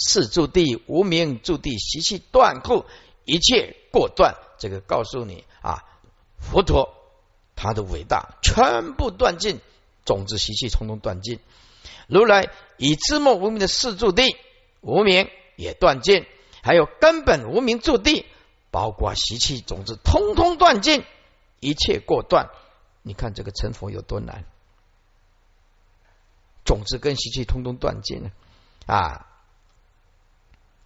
[0.00, 2.86] 四住地无名住地习气断后，
[3.24, 4.36] 一切过断。
[4.56, 5.84] 这个告诉你啊，
[6.38, 6.94] 佛陀
[7.56, 9.60] 他的伟大全部断尽，
[10.04, 11.40] 种子习气通通断尽。
[12.06, 14.36] 如来以知末无名的四住地
[14.80, 16.26] 无名也断尽，
[16.62, 18.24] 还有根本无名住地，
[18.70, 21.04] 包括习气种子通通断尽，
[21.58, 22.50] 一切过断。
[23.02, 24.44] 你看这个成佛有多难？
[26.64, 28.30] 种子跟习气通通断尽了
[28.86, 29.27] 啊！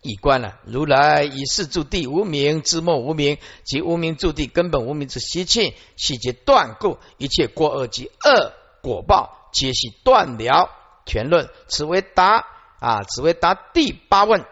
[0.02, 8.52] 一观了，如来以是住地无名之末无名及无名住地根本无名之习气，细节断故，一切过恶及恶
[8.82, 10.70] 果报，皆系断了。
[11.06, 12.46] 全论，此为答
[12.80, 14.44] 啊，此为答第八问：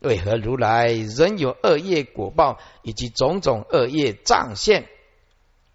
[0.00, 4.88] 为何如来仍有恶业果报以及种种恶业障现？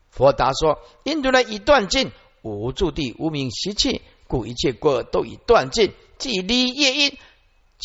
[0.09, 7.17] 佛答说：因如来已断尽无住地无名习气，故一切过恶都已断尽，即离业因。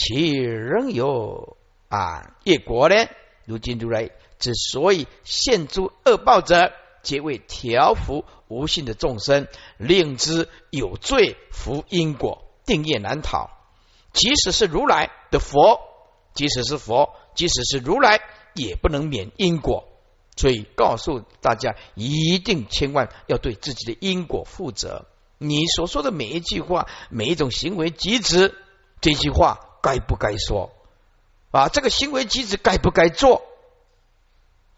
[0.00, 1.56] 其仍有
[1.88, 2.94] 啊业果呢？
[3.46, 6.72] 如今如来之所以现诸恶报者，
[7.02, 13.50] 皆为调伏无信的众生，令之有罪，服因果，定业难逃。
[14.12, 15.80] 即使是如来的佛，
[16.32, 18.20] 即使是佛，即使是如来，
[18.54, 19.88] 也不能免因果。
[20.36, 25.06] 所以告诉大家，一定千万要对自己的因果负责。
[25.38, 28.54] 你所说的每一句话，每一种行为举止，
[29.00, 29.64] 这句话。
[29.82, 30.70] 该不该说
[31.50, 31.68] 啊？
[31.68, 33.42] 这个行为机制该不该做？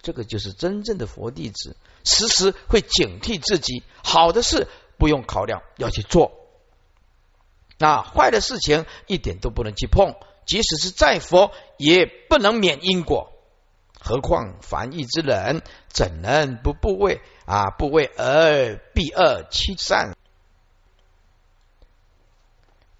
[0.02, 3.82] 这个就是真正的佛弟子，时时会警惕自己。
[4.02, 6.30] 好的事不用考量，要去做；
[7.76, 10.14] 那坏的事情一点都不能去碰。
[10.46, 13.32] 即使是再佛，也不能免因果。
[14.00, 17.70] 何况凡义之人，怎能不不为啊？
[17.70, 20.16] 不为而避恶其善？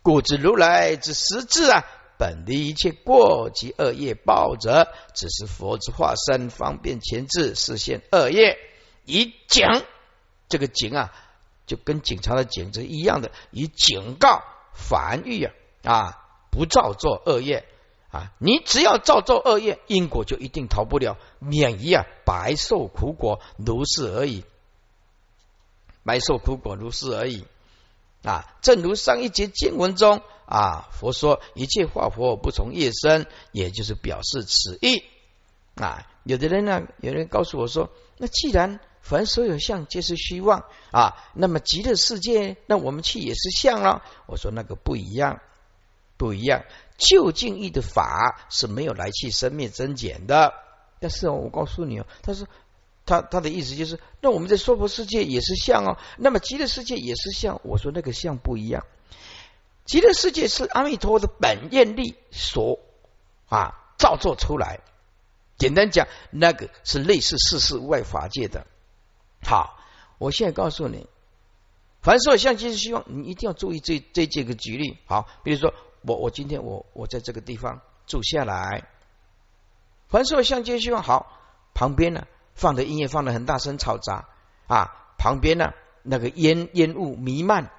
[0.03, 1.85] 故知如来之实质啊，
[2.19, 8.59] 本离一切过及恶业报者，只是佛之化身，方便前置实现恶业。
[9.05, 9.67] 以警
[10.49, 11.13] 这个警啊，
[11.67, 14.43] 就跟警察的警是一样的，以警告
[14.75, 15.53] 凡欲啊
[15.85, 16.19] 啊，
[16.51, 17.67] 不造作恶业
[18.11, 18.33] 啊。
[18.39, 24.45] 你只要造作恶业，因果就一定逃不了，免于啊白受苦果，如是而已。
[26.05, 27.47] 白受苦果，如是而已。
[28.23, 35.05] 啊，正如上一节经文中啊，佛说一切化佛不从业生，也就是表示此意
[35.75, 36.07] 啊。
[36.25, 44.03] 有的人呢，有人告诉我说，那既然凡所有相皆是虚妄啊，那么极乐世界，那我们去也是相了。
[44.27, 45.41] 我说那个不一样，
[46.19, 46.65] 不一样。
[46.99, 50.53] 究竟义的法是没有来去生灭增减的。
[50.99, 52.47] 但是我告诉你哦，他说。
[53.11, 57.61] 他他的意思就是，那我们在娑婆世界也是像哦，那么极乐世界也是像。
[57.65, 58.87] 我说那个像不一样，
[59.85, 62.79] 极乐世界是阿弥陀的本愿力所
[63.49, 64.79] 啊造作出来。
[65.59, 68.65] 简单讲，那个是类似世事外法界的。
[69.43, 69.77] 好，
[70.19, 71.09] 我现在告诉你，
[72.03, 74.99] 凡所有相，皆是希望你一定要注意这这几个举例。
[75.07, 78.89] 好，比如说我我今天我我在这个地方住下来，
[80.07, 81.27] 凡所有相，皆希望好
[81.75, 82.25] 旁边呢。
[82.61, 84.29] 放的音乐放的很大声吵杂
[84.67, 85.73] 啊，旁边呢
[86.03, 87.71] 那个烟烟雾弥漫，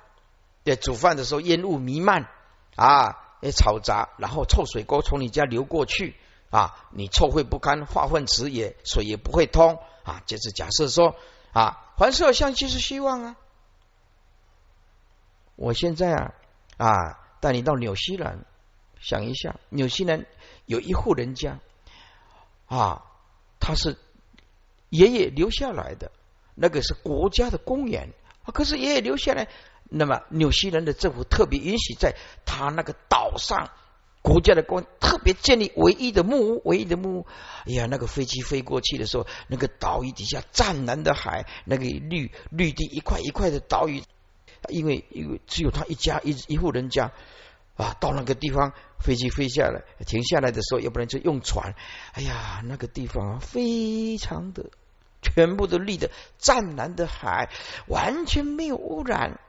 [0.65, 2.27] 在煮饭的时候烟雾弥漫
[2.75, 6.15] 啊，也吵杂，然后臭水沟从你家流过去
[6.49, 10.23] 啊，你臭秽不堪，化粪池也水也不会通啊。
[10.25, 11.15] 就是假设说
[11.53, 13.35] 啊，环社相即是希望啊，
[15.55, 16.33] 我现在啊
[16.77, 18.45] 啊带你到纽西兰
[18.99, 20.25] 想一下，纽西兰
[20.65, 21.59] 有一户人家
[22.65, 23.03] 啊，
[23.59, 23.95] 他是。
[24.91, 26.11] 爷爷留下来的
[26.53, 28.09] 那个是国家的公园，
[28.53, 29.47] 可是爷爷留下来，
[29.89, 32.15] 那么纽西兰的政府特别允许在
[32.45, 33.71] 他那个岛上
[34.21, 37.25] 国家的公特别建立唯一的木屋，唯一的木屋。
[37.65, 44.03] 哎呀，那个飞机飞过去的时候，那个岛屿底下湛蓝的海，那个绿绿地一块一块的岛屿，
[44.67, 47.13] 因为因为只有他一家一一户人家
[47.77, 51.73] 啊，到那个地方飞机飞下来停下来的时候，要不然就用船。
[52.11, 54.69] 哎呀，那个地方啊，非常的。
[55.21, 57.49] 全部都绿的湛蓝的海，
[57.87, 59.39] 完全没有污染。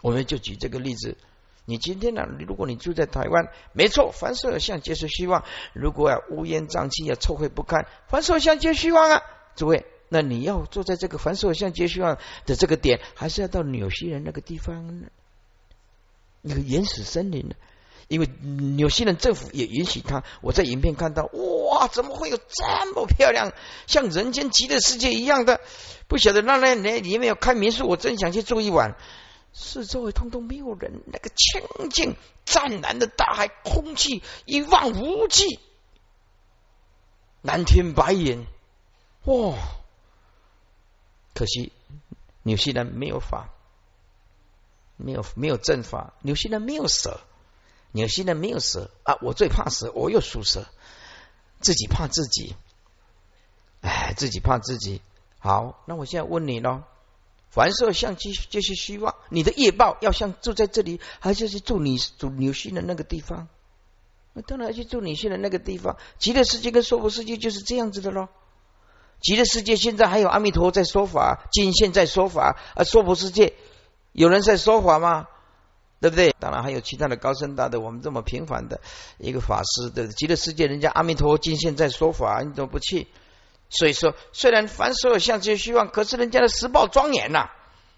[0.00, 1.16] 我们就举这个例子。
[1.64, 2.26] 你今天呢？
[2.40, 5.44] 如果你住在台湾，没错，凡所有相皆是希望。
[5.72, 9.22] 如果啊乌烟瘴气啊臭秽不堪，凡所有相皆虚妄啊。
[9.54, 15.04] 诸位，那你要坐在这个凡所有相皆虚妄的这个点，还是要到纽西兰那个地方，
[16.40, 17.54] 那个原始森林呢？
[18.12, 23.54] 因为纽西兰政府也允许他，我在影片看到，哇，怎么会有这么漂亮，
[23.86, 25.62] 像人间极乐世界一样的？
[26.08, 28.98] 不晓得那那那里面有开民宿，我真想去住一晚。
[29.54, 32.14] 四周围通通没有人，那个清净
[32.44, 35.58] 湛蓝的大海，空气一望无际，
[37.40, 38.44] 蓝天白云，
[39.24, 39.56] 哇！
[41.32, 41.72] 可惜
[42.42, 43.48] 纽西兰没有法，
[44.98, 47.18] 没有没有正法，纽西兰没有蛇，
[47.92, 49.18] 纽西兰没有蛇啊！
[49.22, 50.66] 我最怕蛇，我又属蛇，
[51.60, 52.56] 自己怕自己，
[53.82, 55.00] 哎，自己怕自己。
[55.38, 56.82] 好，那我现在问你喽。
[57.50, 63.48] 凡是相机就是希望你的业报要像住在这里，还是去住你住纽西的那个地方？
[64.32, 65.98] 那当然要去住纽西的那个地方。
[66.18, 68.28] 极乐世界跟娑婆世界就是这样子的喽。
[69.20, 73.52] 极乐世界现在还有阿弥陀在说法，今现在说法，而娑婆世界
[74.12, 75.28] 有人在说法吗？
[76.02, 76.34] 对不对？
[76.40, 78.80] 当然还有其他的高僧大德，我们这么平凡的
[79.18, 83.06] 一个法师的极乐世界，人家阿弥陀今现在说法，你怎么不去？
[83.70, 87.48] 所以说，虽然凡所有相皆虚妄，可是人家的实报庄严呐。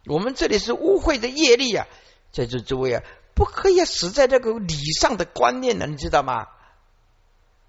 [0.07, 1.87] 我们这里是污秽的业力啊，
[2.31, 3.03] 在座诸位啊，
[3.35, 6.47] 不可以死在这个理上的观念了，你知道吗？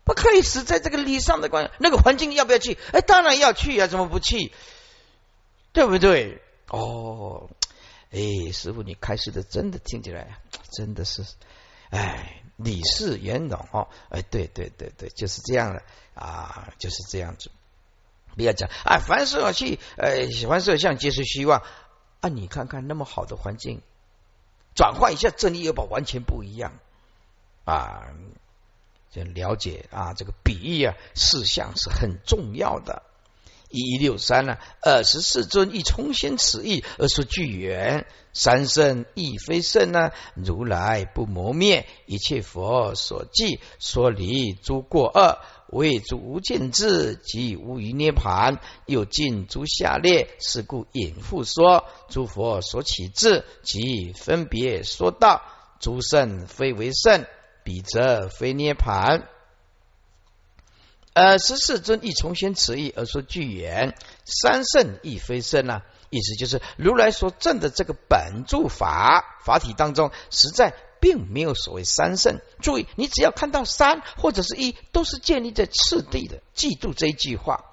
[0.03, 1.71] 不可以死在这个理上的观念。
[1.79, 2.77] 那个环境要不要去？
[2.91, 4.51] 哎，当然要去啊，怎么不去？
[5.71, 6.41] 对不对？
[6.69, 7.49] 哦，
[8.15, 10.39] 哎，师傅，你开始的真的听起来
[10.71, 11.25] 真的是，
[11.89, 15.83] 哎，理事圆融哦，哎，对对对对，就是这样的
[16.13, 17.51] 啊，就是这样子。
[18.37, 18.99] 不要讲啊！
[18.99, 21.61] 凡事要去，呃，凡所有相，皆是希望。
[22.21, 23.81] 啊，你看看那么好的环境，
[24.75, 26.73] 转换一下正理，又把完全不一样
[27.65, 28.13] 啊！
[29.11, 33.03] 就了解啊，这个比喻啊，事项是很重要的。
[33.69, 40.11] 一一六三呢，二十四尊亦重现此意而说具缘，三圣亦非圣呢？
[40.35, 45.39] 如来不磨灭一切佛所记，说离诸过恶。
[45.67, 55.41] 为诸无见智即无余涅盘，又尽诸下列，是故引复说诸佛所起智即分别说道，
[55.79, 57.25] 诸圣非为圣，
[57.63, 59.27] 彼则非涅盘。
[61.15, 63.95] 呃，十四尊亦重新持意而说具言，
[64.25, 65.81] 三圣亦非圣啊。
[66.11, 70.75] 意思就是如来所证的这个本住法法体当中，实在。
[71.01, 76.41] 并没有所谓三圣，注意，你只要看到三或者是一，都是建立在次第的。
[76.55, 77.63] 记住这一句话，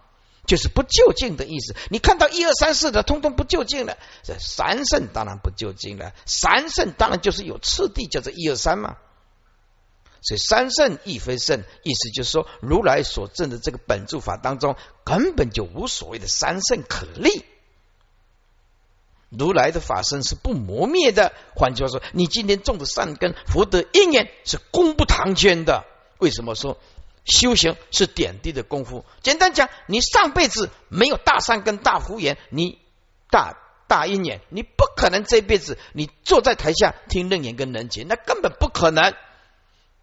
[0.46, 1.74] 就是不就近的意思。
[1.88, 3.96] 你看到一二三四的，通通不就近了。
[4.22, 8.98] 这三圣当然不就近了，三圣当然就是有次第，叫做一二三嘛。
[10.22, 17.44] 所以三圣亦非圣，意思就是说，如来所证的这个本住法当中，根本就无所谓的三圣可立。
[19.28, 21.32] 如来的法身是不磨灭的。
[21.56, 25.84] 换句话说，你今天种的善根福德因缘是功不唐捐的。
[26.18, 26.78] 为什么说
[27.24, 29.04] 修行是点滴的功夫？
[29.22, 32.78] 简单讲，你上辈子没有大善根大福缘，你
[33.28, 33.58] 大
[33.88, 39.14] 大因缘，你不可能这辈子你坐在台下听楞严跟人解，那根本不可能。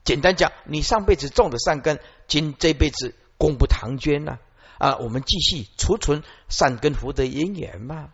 [0.03, 4.39] 简单讲，你上辈子种的善根，今这辈子功不唐捐呐
[4.77, 4.97] 啊！
[4.97, 8.09] 我们继续储存善根福德因缘嘛。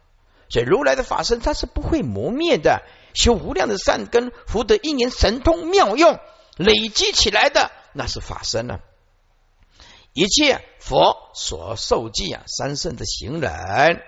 [0.50, 2.84] 所以如来的法身，它是不会磨灭的。
[3.14, 6.20] 修无量的善根福德因缘神通妙用
[6.58, 8.80] 累积起来的，那是法身啊。
[10.12, 14.02] 一切佛所受记啊，三圣的行人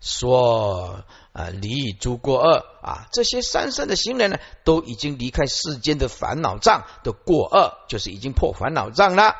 [0.00, 1.04] 说
[1.38, 9.36] 啊，离诸过恶啊，这些三圣的行人呢，都已经离开世间的烦恼障的过恶，就是已经破烦恼障了。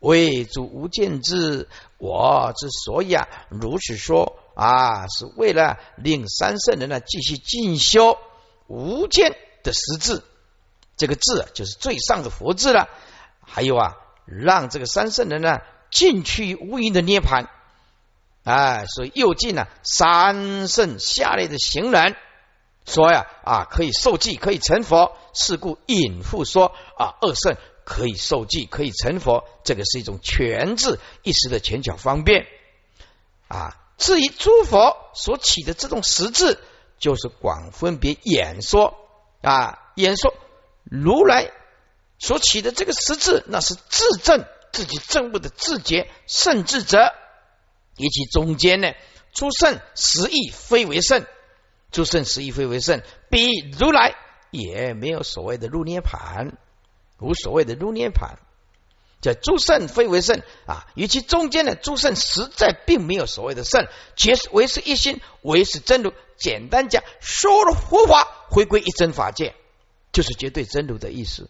[0.00, 4.38] 为主无见智，我之所以啊如此说。
[4.54, 8.16] 啊，是为了令三圣人呢继续进修
[8.68, 10.22] 无间的实质，
[10.96, 12.88] 这个字就是最上的佛字了。
[13.40, 15.58] 还有啊，让这个三圣人呢
[15.90, 17.48] 进去无垠的涅槃。
[18.44, 22.14] 哎，所以又进了三圣下列的行人，
[22.86, 25.16] 说呀啊可以受记，可以成佛。
[25.32, 29.44] 是故隐复说啊，二圣可以受记，可以成佛。
[29.64, 32.46] 这个是一种全字一时的前巧方便
[33.48, 33.76] 啊。
[33.96, 36.58] 至于诸佛所起的这种实质，
[36.98, 38.94] 就是广分别演说
[39.42, 40.34] 啊，演说
[40.84, 41.50] 如来
[42.18, 47.12] 所起的这个实质，那是自证自己证悟的自觉圣智者，
[47.96, 48.92] 以及中间呢，
[49.32, 51.24] 诸圣实义非为圣，
[51.90, 54.14] 诸圣实义非为圣，比如来
[54.50, 56.56] 也没有所谓的入涅盘，
[57.18, 58.38] 无所谓的入涅盘。
[59.20, 66.12] 叫诸圣非为圣啊，与其中间的诸圣实在并没有所谓的圣，皆是唯是一心，唯是真如。
[66.36, 69.54] 简单讲，说了佛法回归一真法界，
[70.12, 71.48] 就是绝对真如的意思。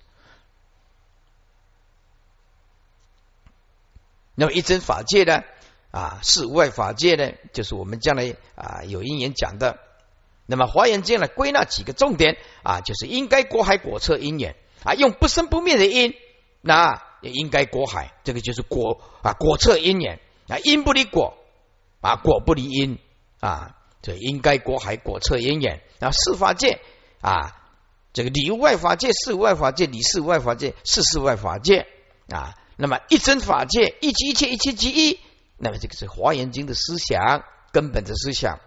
[4.36, 5.42] 那么一真法界呢？
[5.94, 7.30] 啊，是无外法界呢？
[7.52, 9.78] 就是我们将来啊有因缘讲的。
[10.46, 14.56] 那么《华严经》呢，归纳几个重点啊，就是应该果海果测因缘。
[14.82, 16.14] 啊，用不生不灭的因，
[16.60, 20.18] 那也应该果海，这个就是果啊果测因缘。
[20.48, 21.38] 啊，因不离果
[22.00, 22.98] 啊，果不离因
[23.38, 25.80] 啊，这应该果海果测因缘。
[26.00, 26.80] 啊，四法界
[27.20, 27.56] 啊，
[28.12, 31.86] 这个里无外法界，事无外法界，理事无外法界，事事外法界
[32.28, 35.20] 啊，那么一真法界，一即一切，一切即一，
[35.64, 37.42] 那么这个是《华严经》的思想
[37.72, 38.60] 根本的思想。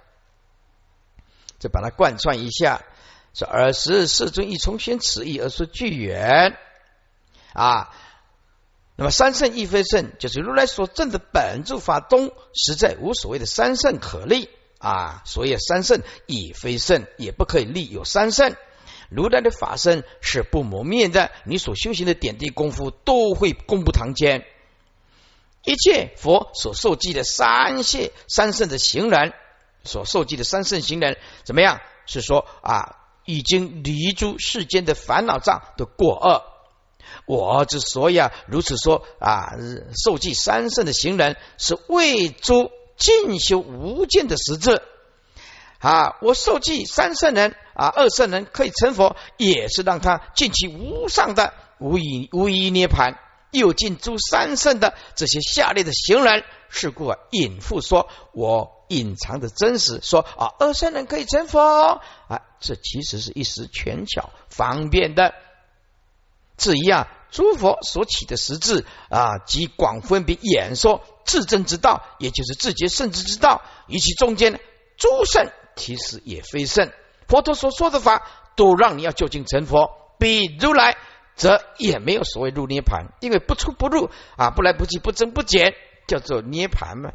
[1.59, 2.83] 就把它贯穿一下，
[3.33, 6.57] 说尔时世尊亦从宣此意而说具缘
[7.53, 7.93] 啊。
[8.95, 14.49] 那么三圣亦非圣，就是如来所证的本住法中，实在无所谓的三圣可立
[14.79, 15.21] 啊。
[15.25, 18.55] 所以三圣亦非圣，也不可以立有三圣。
[19.09, 24.45] 如来的法身是不磨灭的，你所修行的点滴功夫都会公布堂间。
[25.67, 29.33] 一切佛所受记的三谢三圣的行人。
[29.83, 31.79] 所受记的三圣行人怎么样？
[32.05, 32.95] 是说啊，
[33.25, 36.43] 已经离诸世间的烦恼障的过恶。
[37.25, 39.53] 我之所以啊如此说啊，
[40.03, 44.81] 受记三圣的行人是为诸进修无间的实质
[45.79, 46.17] 啊。
[46.21, 53.19] 我受记三圣人啊，二圣人可以成佛，也是让他尽其无上的无以无一涅盘。
[53.51, 58.75] 又尽诸三圣的这些下列的行人，是故啊，隐复说我。
[58.89, 61.99] 隐藏的真实，说啊，二圣人可以成佛
[62.29, 65.33] 啊，这其实是一时权巧方便的。
[66.55, 74.57] 至于啊，诸佛所起的实质啊，即广分别演说至真之道，也就是自觉圣智之道，以其中间
[74.95, 76.89] 诸圣其实也非圣，
[77.27, 78.25] 佛陀所说的法
[78.55, 80.95] 都让你要就近成佛，比如来
[81.37, 85.75] 则也没有所谓入涅盘，因为不出不入啊，不来不去，不增不减，
[86.07, 87.11] 叫做涅盘嘛。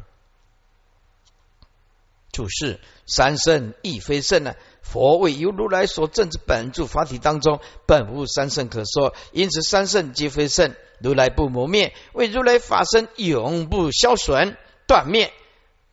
[2.31, 4.55] 注释三圣亦非圣呢？
[4.81, 10.73] 佛为由如来所证之本住法体当中，本无三圣可说，因此三圣皆非圣。
[10.99, 15.31] 如来不磨灭，为如来法身永不消损断灭。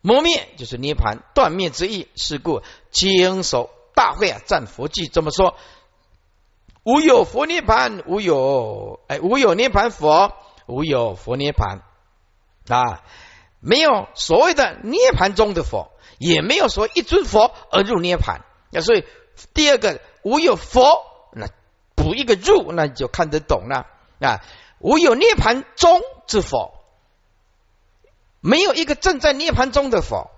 [0.01, 2.07] 磨灭就是涅盘断灭之意。
[2.15, 5.57] 是故经手大会啊，赞佛记这么说：
[6.83, 10.33] 无有佛涅盘，无有哎，无有涅盘佛，
[10.67, 11.81] 无有佛涅盘
[12.67, 13.03] 啊，
[13.59, 15.91] 没有所谓的涅盘中的佛。
[16.23, 19.03] 也没有说一尊佛而入涅盘，那所以
[19.55, 21.47] 第二个无有佛，那
[21.95, 23.87] 补一个入，那你就看得懂了
[24.19, 24.45] 啊。
[24.77, 26.75] 无有涅盘中之佛，
[28.39, 30.29] 没有一个正在涅盘中的佛，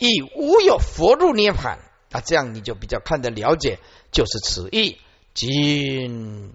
[0.00, 1.78] 以无有佛入涅盘
[2.10, 3.78] 啊，这样你就比较看得了解，
[4.10, 4.98] 就是此意。
[5.34, 6.54] 今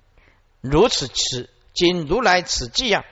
[0.61, 3.03] 如此此今如来此际啊。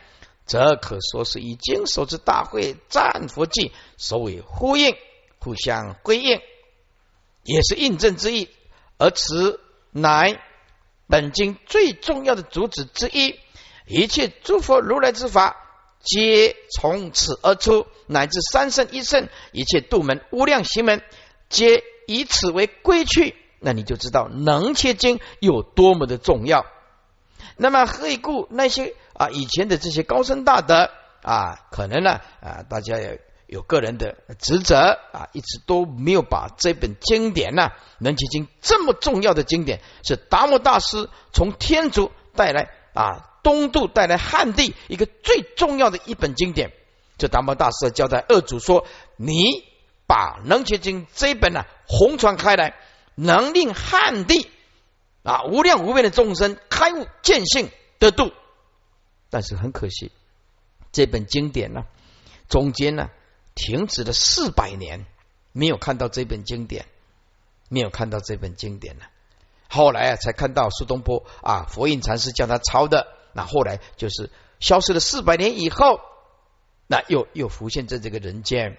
[0.45, 4.95] 则可说是以经手之大会赞佛记，所谓呼应，
[5.39, 6.39] 互相归应，
[7.43, 8.47] 也是印证之意。
[8.97, 9.59] 而此
[9.91, 10.41] 乃
[11.05, 13.37] 本经最重要的主旨之一。
[13.87, 15.57] 一切诸佛如来之法，
[16.01, 21.03] 皆从此而出，乃至三圣一圣，一切度门无量行门，
[21.49, 23.35] 皆以此为归去。
[23.59, 26.65] 那你就知道能切经有多么的重要。
[27.55, 28.47] 那么何以故？
[28.51, 30.89] 那些啊以前的这些高僧大德
[31.23, 37.63] 啊，可能呢啊，大家有有个人的职责啊，一直都没有把这本经典呢
[37.99, 46.71] 《能其经》这么重要的经典，是达摩大师从天竺带来啊东渡带来汉地一个最重要的一本经典。
[47.17, 48.85] 这达摩大师交代二祖说
[49.17, 49.63] ：“你
[50.05, 52.75] 把《能其经》这一本呢红传开来，
[53.17, 54.49] 能令汉地。”
[55.27, 57.69] 啊，无量无边的众生开悟见性
[57.99, 58.31] 得度，
[59.29, 60.13] 但是很可惜，
[60.93, 61.83] 这本经典呢，
[62.47, 63.09] 中间呢
[63.53, 65.05] 停止了四百年，
[65.51, 66.85] 没有看到这本经典，
[67.67, 69.05] 没有看到这本经典呢。
[69.67, 73.07] 后来啊，才看到苏东坡啊，佛印禅师叫他抄的。
[73.33, 74.29] 那后来就是
[74.61, 75.99] 消失了四百年以后，
[76.87, 78.77] 那又又浮现在这个人间。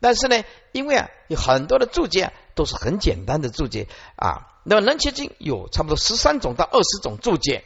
[0.00, 4.48] 但是呢，因为啊，有很多的注解都是很简单的注解啊。
[4.64, 7.64] 那么《能切经》有差不多十三种到二十种注解，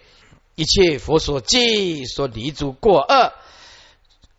[0.54, 3.32] 一切佛所记所离诸过恶，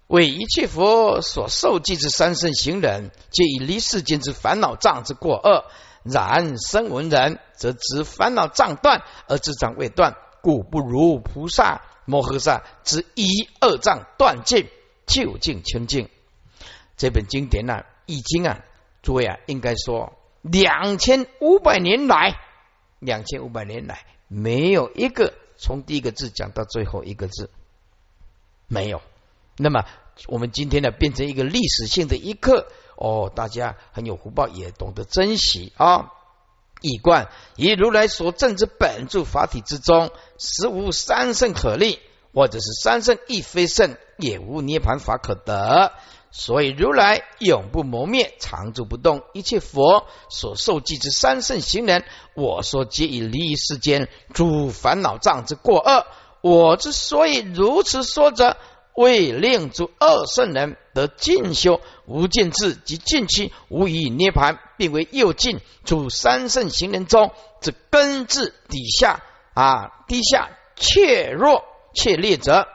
[0.07, 5.65] 为一切佛所受记之三圣行人，皆以离世间之烦恼障之过恶。
[6.03, 13.27] 然生闻人，则知烦恼障断而智障未断，故不如菩萨摩诃萨之一
[13.59, 14.69] 二障断尽，
[15.05, 16.09] 究竟清净。
[16.95, 17.73] 这本经典呢，
[18.05, 18.59] 《易经》啊，
[19.01, 22.39] 诸位啊，应该说两千五百年来。
[22.99, 27.49] 两千五百年来，没有一个从第一个字讲到最后一个字，
[28.67, 29.01] 没有。
[29.55, 29.85] 那么，
[30.27, 32.67] 我们今天呢，变成一个历史性的一刻，
[32.97, 36.11] 哦，大家很有福报，也懂得珍惜啊。
[36.81, 41.99] 一贯以如来所证之本住法体之中，实无三圣可立，
[42.33, 45.93] 或者是三圣亦非圣，也无涅盘法可得。
[46.31, 49.23] 所以如来永不磨灭，常住不动。
[49.33, 52.05] 一切佛所受记之三圣行人，
[52.35, 56.05] 我说皆以离世间诸烦恼障之过恶。
[56.41, 58.57] 我之所以如此说者，
[58.93, 69.23] 为令诸二圣人得进修无尽智及尽期无以涅盘，并为右进诸三圣行人中之根治底下
[69.55, 71.63] 啊低下怯弱
[71.95, 72.67] 怯劣者，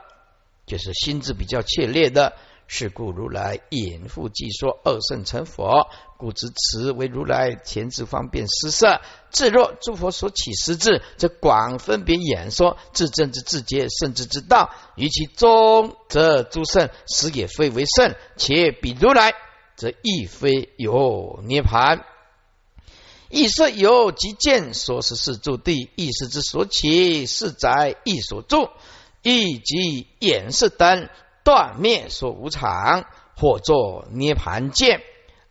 [0.66, 2.32] 就是心智比较怯劣的。
[2.66, 9.00] 是故如来引复记说二圣成佛，故知此为如来前之方便施设。
[9.30, 14.70] 自若诸佛所起实质，则广分别演说自证之自觉圣智之道。
[14.96, 19.34] 于其中，则诸圣实也非为圣，且比如来，
[19.76, 22.04] 则亦非有涅盘。
[23.28, 28.68] 意色有即见说是是住地，意识之所起是宅亦所住，
[29.22, 31.08] 亦即演示等。
[31.44, 33.04] 断灭说无常，
[33.36, 35.02] 或作涅盘见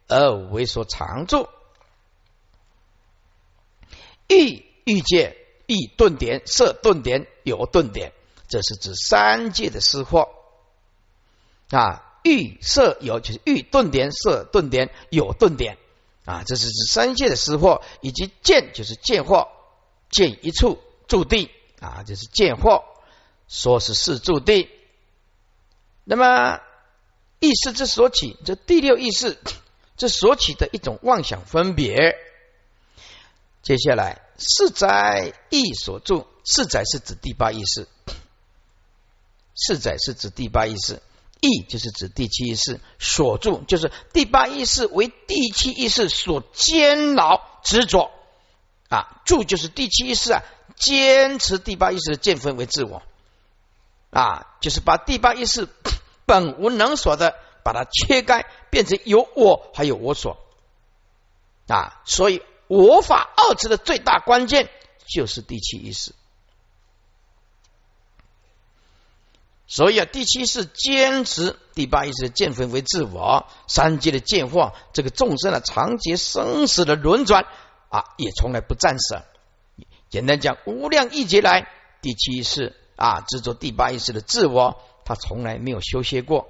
[0.08, 1.48] 而为所常住。
[4.28, 8.12] 欲欲界欲顿点色顿点有顿点，
[8.50, 10.30] 这是指三界的失惑
[11.70, 12.10] 啊。
[12.24, 15.78] 欲设有就是欲顿点色顿点有顿点
[16.24, 19.50] 啊，这是指三界的失惑，以及见就是见惑
[20.10, 21.50] 见一处注定
[21.82, 22.84] 啊，就是见惑
[23.50, 24.70] 说是是注定。
[26.04, 26.60] 那么
[27.40, 29.38] 意识之所起，这第六意识
[29.96, 32.16] 这所起的一种妄想分别。
[33.62, 37.88] 接下来是在意所住，是在是指第八意识，
[39.56, 41.02] 是在是指第八意识，
[41.40, 48.12] 意就是指第七意识所住，就是第八意识为第七意识所煎熬执着
[48.90, 50.44] 啊，住就是第七意识啊，
[50.76, 53.02] 坚持第八意识的见分为自我。
[54.14, 55.68] 啊，就是把第八意识
[56.28, 60.38] 本无能所的，把它切开，变成有我还有我所
[61.68, 62.00] 啊。
[62.06, 64.70] 所以“我法”二字的最大关键
[65.08, 66.14] 就是第七意识。
[69.66, 77.48] 所以啊，第七是坚持第八意识的见分为自我，三界的见化，这个众生的长劫生死的轮转
[77.90, 79.24] 啊，也从来不战胜。
[80.12, 81.68] 简单讲，无量一劫来，
[82.04, 82.80] 第七是。
[82.96, 86.50] 啊，执着第八意识的自我，他从来没有修歇过。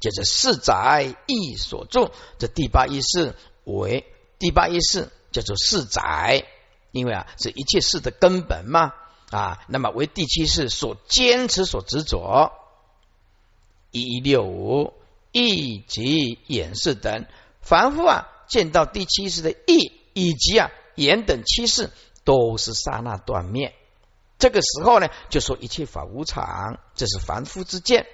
[0.00, 4.04] 就是四载意所住，这第八意识为
[4.38, 6.44] 第八意识叫做四载，
[6.90, 8.92] 因为啊是一切事的根本嘛
[9.30, 9.64] 啊。
[9.68, 12.52] 那么为第七世所坚持、所执着，
[13.92, 14.92] 一六五
[15.32, 17.26] 意及眼识等，
[17.62, 21.90] 凡夫啊见到第七世的意以及啊眼等七世，
[22.24, 23.74] 都是刹那断灭。
[24.38, 28.06] 这个时候呢，就说一切法无常，这是凡夫之见。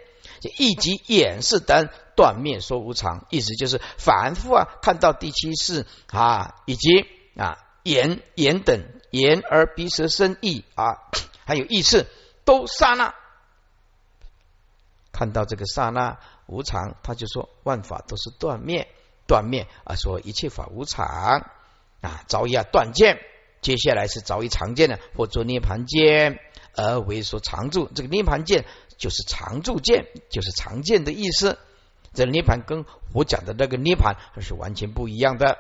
[0.59, 7.07] 以及眼识等断灭说无常，意思就是凡夫啊，看到第七世啊，以及
[7.37, 11.11] 啊眼眼等眼耳鼻舌身意啊，
[11.45, 12.07] 还有意识，
[12.47, 13.15] 都刹那
[15.13, 18.89] 看到这个刹那无常，他就说万法都是断灭，
[19.27, 21.51] 断灭啊，说一切法无常
[22.01, 23.21] 啊，早已啊断见。
[23.61, 26.39] 接下来是早已常见的，或做涅盘见
[26.75, 27.91] 而为说常住。
[27.95, 28.65] 这个涅盘见
[28.97, 31.59] 就是常住见，就是常见的意思。
[32.13, 35.59] 这涅盘跟我讲的那个涅盘是完全不一样的。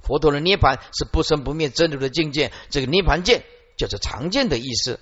[0.00, 3.44] 佛陀的涅盘是不生不灭真如的境界，这个涅盘见
[3.76, 4.98] 就是常见的意思。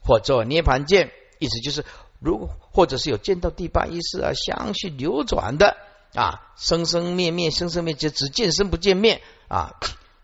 [0.00, 1.84] 或做涅盘见，意思就是
[2.18, 5.76] 如或者是有见到第八意识啊，相续流转的
[6.14, 9.74] 啊，生生灭灭，生生灭灭，只见生不见灭啊。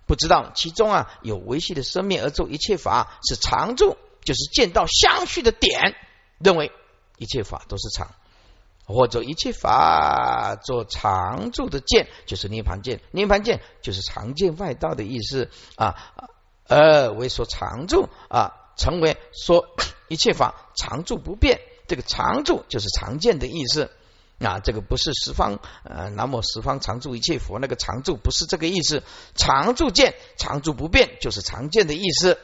[0.06, 5.94] 不知道其中啊有维系的生命而做一切法是常住，就是见到相续的点，
[6.38, 6.72] 认为
[7.18, 8.14] 一切法都是常，
[8.86, 13.00] 或者一切法做常住的见，就是涅盘见。
[13.12, 15.94] 涅盘见就是常见外道的意思啊，
[16.68, 19.66] 而为说常住啊，成为说
[20.08, 21.60] 一切法常住不变。
[21.86, 23.90] 这个常住就是常见的意思。
[24.40, 29.02] 啊，这个不是十方呃，南无十方常住一切佛，那个常住不是这个意思，
[29.34, 32.38] 常住见，常住不变，就是常见的意思。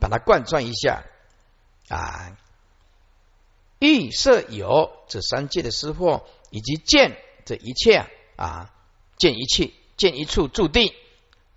[0.00, 1.04] 把它贯穿一下
[1.88, 2.36] 啊，
[3.78, 8.74] 欲色有这三界的失货，以及见这一切啊，
[9.16, 10.94] 见一切，见一处驻地，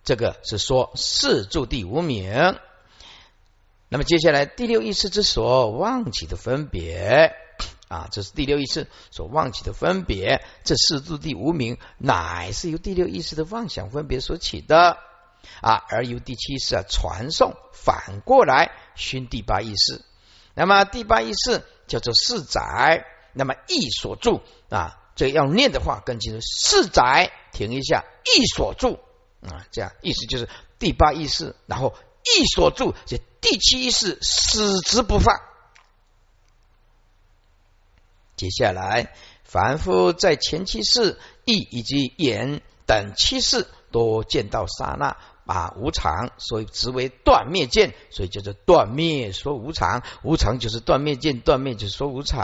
[0.04, 2.60] 这个是说是驻地无名。
[3.96, 7.34] 那么接下来第六意识之所忘起的分别
[7.88, 10.44] 啊，这是第六意识所忘起的分别。
[10.66, 14.98] 这四柱地无名，乃是由第六意识的妄想分别所起的
[15.62, 20.02] 啊，而由第七识啊传送，反过来熏第八意识。
[20.56, 26.42] 那么第八意识叫做四载，那么意所住啊，这要念的话更清楚。
[26.42, 29.00] 四载停一下，意所住
[29.42, 35.36] 啊，这样意思就是第八意识，然后意所住，这第七意识死之不放。
[38.36, 45.18] 接下来，凡夫在前七世意以及眼等七世都见到刹那。
[45.46, 52.42] 啊，无常，所以直为断灭见，所以叫做断灭说无常，无常就是断灭见，断灭就是说无常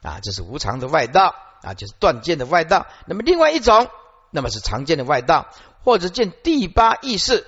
[0.00, 2.86] 啊，这是无常的外道啊，就是断见的外道。
[3.04, 3.90] 那么另外一种，
[4.30, 5.48] 那么是常见的外道，
[5.84, 7.46] 或者见第八意识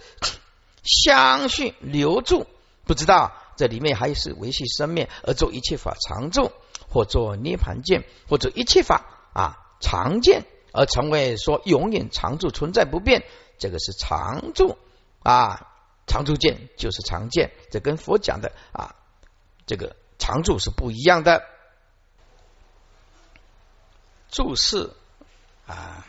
[0.83, 2.47] 相续留住，
[2.85, 6.53] 不知道这里面还是维系生命而做一切法常住，
[6.89, 13.25] 或做涅盘见，或者一切法啊常见而成为说永远常住存在不变。
[13.59, 14.79] 这个是常住
[15.23, 15.67] 啊，
[16.07, 18.95] 常住见就是常见，这跟佛讲的啊，
[19.67, 21.43] 这个常住是不一样的。
[24.31, 24.91] 注释
[25.67, 26.07] 啊，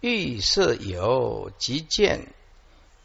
[0.00, 2.33] 欲色有即见，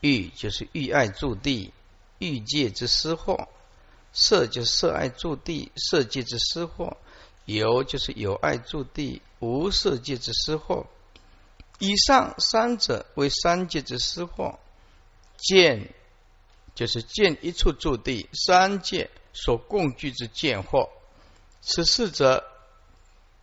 [0.02, 1.74] 欲就是欲爱住地，
[2.20, 3.48] 欲界之失货；
[4.14, 6.98] 色就是色爱住地，色界之失货；
[7.46, 10.86] 有就是有爱住地，无色界之失货。
[11.80, 14.60] 以上三者为三界之失货，
[15.38, 15.94] 见
[16.76, 20.90] 就是见一处住地，三界所共具之见惑。
[21.62, 22.46] 此四者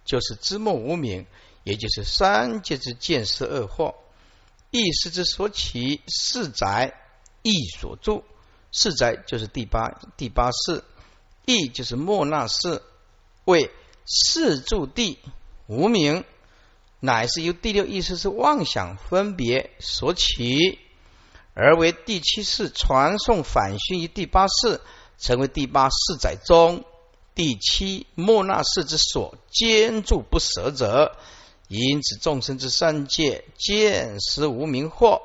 [0.05, 1.27] 就是知梦无明，
[1.64, 3.95] 也就是三界之见识二惑。
[4.70, 6.94] 意识之所起，四宅
[7.42, 8.24] 意所住，
[8.72, 10.85] 四宅就是第八第八世，
[11.44, 12.83] 意就是莫那世，
[13.44, 13.70] 为
[14.05, 15.18] 四住地
[15.66, 16.24] 无名。
[16.98, 20.79] 乃是由第六意识是妄想分别所起，
[21.55, 24.81] 而为第七世传送反熏于第八世，
[25.18, 26.85] 成为第八世载中
[27.35, 31.16] 第七莫那世之所坚住不舍者。
[31.68, 35.22] 因此众生之三界见识无明惑，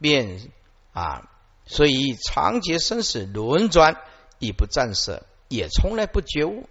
[0.00, 0.50] 便
[0.92, 1.28] 啊，
[1.66, 3.96] 所以长劫生死轮转，
[4.38, 6.68] 亦不暂舍，也从来不觉悟，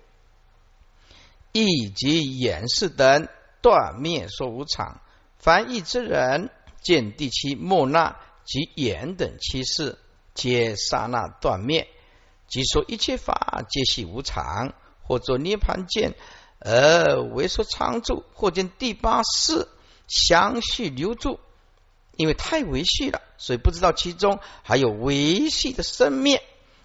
[1.51, 3.27] 以及眼视等。
[3.59, 5.01] 断灭说无常，
[5.39, 6.51] 凡义之人
[6.81, 9.97] 见第七莫那及眼等七事，
[10.35, 11.87] 皆刹那断灭。
[12.47, 16.13] 即说一切法皆系无常，或作涅盘见，
[16.59, 19.67] 而为说常住；或见第八世
[20.07, 21.39] 详细留住，
[22.15, 26.43] 因为太维系了，所以不知道其中还有维系的生灭，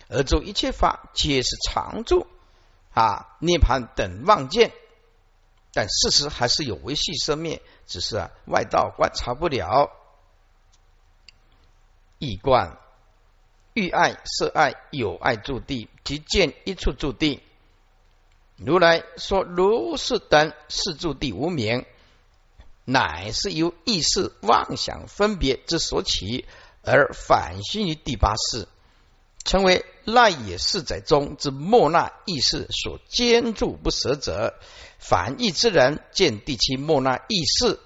[0.08, 2.26] 而作一切法皆是常住
[2.92, 4.72] 啊涅盘等妄见。
[5.72, 9.90] 但事实还是有维系生灭，只是啊外道观察不了。
[12.18, 12.78] 异观
[13.72, 17.42] 欲爱色爱有爱住地，即见一处住地。
[18.56, 21.84] 如来说如是等是住地无名，
[22.84, 26.44] 乃是由意识妄想分别之所起，
[26.82, 28.68] 而反心于第八世，
[29.44, 34.54] 成为赖也是在中之莫那意识所坚住不舍者。
[34.98, 37.80] 凡义之人见第七莫那意识，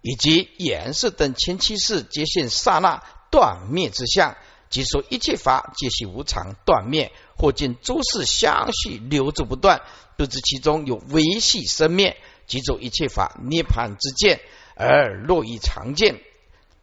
[0.00, 4.36] 以及眼识等前七世，皆现刹那断灭之相。
[4.72, 9.82] 即说一切法皆系无常断灭，或见诸事相续流住不断，
[10.16, 12.16] 不知其中有维系生灭。
[12.46, 14.40] 即走一切法涅盘之见，
[14.74, 16.20] 而落于常见，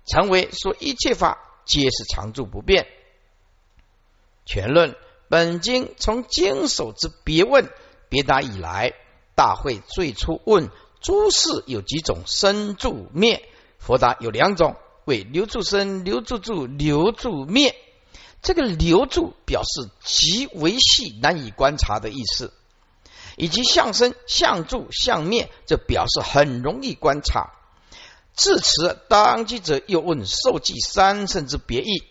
[0.06, 2.88] 成为说一切法皆是常住不变。
[4.45, 4.95] 全论
[5.28, 7.69] 本经从经手之别问
[8.08, 8.93] 别答以来。
[9.36, 13.47] 大会最初问诸事有几种生住灭？
[13.78, 14.75] 佛答有两种，
[15.09, 17.75] 为留住生、留住住、留住灭。
[18.41, 22.53] 这个留住表示极维系、难以观察的意思，
[23.35, 27.51] 以及相生、相住、相灭，这表示很容易观察。
[28.35, 32.03] 至此，当机者又问受记三圣之别意。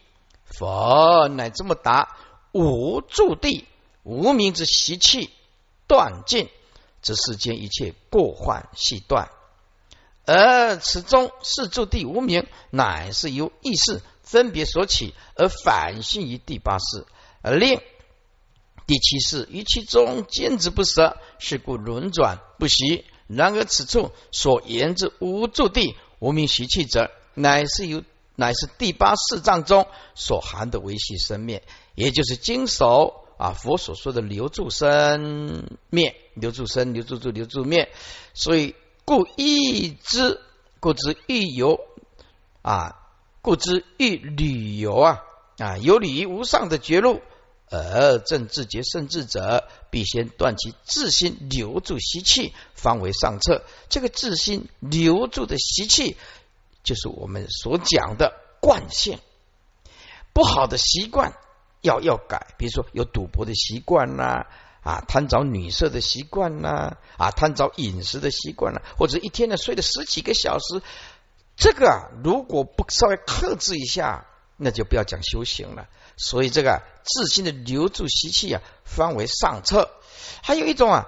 [0.44, 2.18] 佛乃这么答：
[2.52, 3.66] 无住地，
[4.02, 5.30] 无名之习气
[5.86, 6.48] 断尽。
[7.00, 9.30] 这世间一切过患系断，
[10.30, 17.06] 而此中四住第无名，乃是由意识分别所起，而反性于第八世，
[17.40, 17.80] 而令
[18.86, 23.06] 第七世于其中坚持不舍，是故轮转不息。
[23.26, 28.02] 然而此处所言之无住地无名习气者，乃是由
[28.36, 31.62] 乃是第八四藏中所含的维系生灭，
[31.94, 37.90] 也就是经手啊佛所说的留住生灭，留住生，留住住，留住灭。
[38.34, 38.74] 所以
[39.08, 40.38] 故意之，
[40.80, 41.80] 故之欲游
[42.60, 43.08] 啊，
[43.40, 45.24] 故之欲旅游啊
[45.56, 47.22] 啊，有理于无上的绝路。
[47.70, 53.64] 而正自觉圣智者，必先断其自心留住习气，方为上策。
[53.88, 56.18] 这个自心留住的习气，
[56.82, 59.18] 就是我们所讲的惯性。
[60.34, 61.32] 不好的习惯
[61.80, 64.44] 要要改，比如说有赌博的习惯呐，
[64.88, 70.80] 啊贪找女色的习惯呐，啊，贪找饮食的习惯呐，或者一天呢睡了十几个小时，
[71.58, 74.24] 这个啊，如果不稍微克制一下，
[74.56, 75.88] 那就不要讲修行了。
[76.16, 79.90] 所以这个自信的留住习气啊，方为上策。
[80.42, 81.06] 还有一种啊，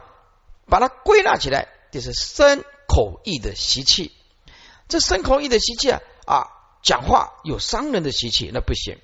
[0.66, 4.12] 把它归纳起来，就是身口意的习气。
[4.88, 6.48] 这身口意的习气啊啊，
[6.82, 8.98] 讲话有伤人的习气，那不行。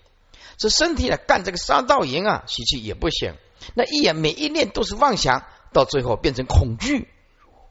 [0.58, 3.36] 这身体呢，干这个杀盗淫啊，习气也不行。
[3.74, 7.08] 那一眼每一念都是妄想，到最后变成恐惧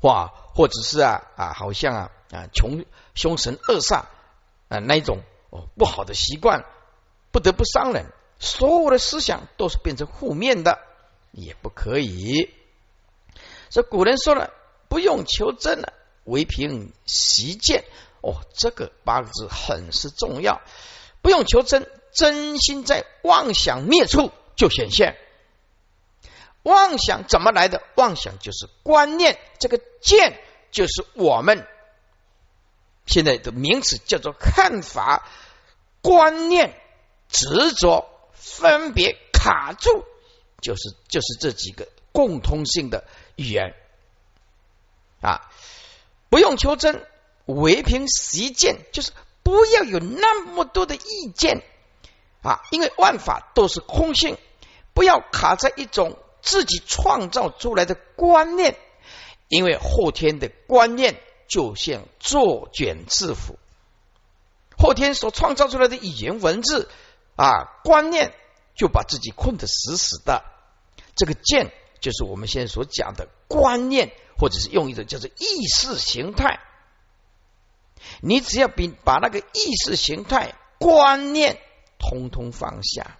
[0.01, 4.05] 哇，或者是啊啊，好像啊啊穷凶神恶煞
[4.67, 5.19] 啊那一种
[5.49, 6.65] 哦不好的习惯，
[7.31, 8.05] 不得不伤人。
[8.37, 10.79] 所有的思想都是变成负面的，
[11.31, 12.53] 也不可以。
[13.69, 14.51] 这古人说了，
[14.89, 15.93] 不用求真了，
[16.25, 17.85] 唯凭习见。
[18.21, 20.61] 哦，这个八个字很是重要。
[21.21, 25.15] 不用求真，真心在妄想灭处就显现。
[26.65, 27.81] 妄想怎么来的？
[27.95, 30.37] 妄想就是观念，这个见
[30.69, 31.65] 就是我们
[33.05, 35.27] 现在的名词，叫做看法、
[36.01, 36.77] 观念、
[37.29, 38.11] 执着。
[38.37, 40.05] 分别卡住，
[40.61, 43.03] 就是就是这几个共通性的
[43.37, 43.73] 语言
[45.19, 45.49] 啊，
[46.29, 47.07] 不用求真，
[47.45, 51.63] 唯凭实践，就是不要有那么多的意见
[52.43, 54.37] 啊，因为万法都是空性，
[54.93, 56.15] 不要卡在一种
[56.45, 58.77] 自己创造出来的观念，
[59.49, 63.57] 因为后天的观念就像作茧自缚，
[64.77, 66.87] 后天所创造出来的语言文字。
[67.37, 68.33] 啊，观念
[68.77, 70.45] 就把自己困得死死的。
[71.17, 76.61] 这个见就是我们现在所讲的观念，或者是用一种叫做意识形态。
[78.21, 81.59] 你只要比把那个意识形态、观念
[81.99, 83.17] 通通放下，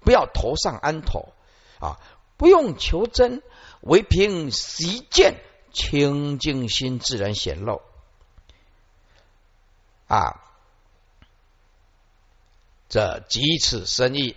[0.00, 1.32] 不要头上安头
[1.80, 1.96] 啊，
[2.36, 3.42] 不用求真，
[3.80, 5.40] 唯凭习见，
[5.72, 7.80] 清净心自然显露
[10.06, 10.42] 啊。
[12.88, 14.36] 这几次生意，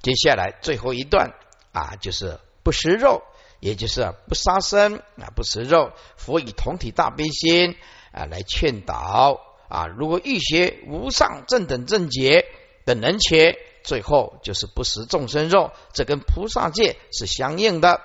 [0.00, 1.34] 接下来最后一段
[1.72, 3.22] 啊，就是不食肉，
[3.58, 5.92] 也就是不杀生啊，不食肉。
[6.16, 7.76] 佛以同体大悲心
[8.12, 12.46] 啊来劝导啊，如果欲学无上正等正觉
[12.84, 18.00] 等能切，最后就是不食众生肉，这跟菩萨戒是相应的。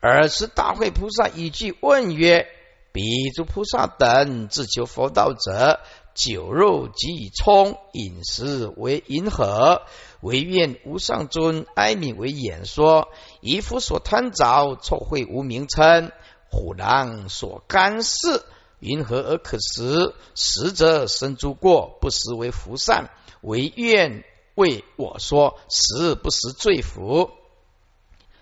[0.00, 2.46] 尔时大会菩萨一句问曰。
[2.92, 5.80] 彼诸菩萨等自求佛道者，
[6.14, 9.82] 酒肉即以充，饮食为银河，
[10.20, 13.08] 唯愿无上尊哀悯为演说。
[13.40, 16.12] 以夫所贪着，臭秽无名称；
[16.52, 18.44] 虎狼所干事，
[18.78, 20.14] 云何而可食？
[20.36, 23.10] 食则生诸过，不食为福善。
[23.44, 24.24] 唯愿
[24.56, 27.30] 为我说，时不食罪福。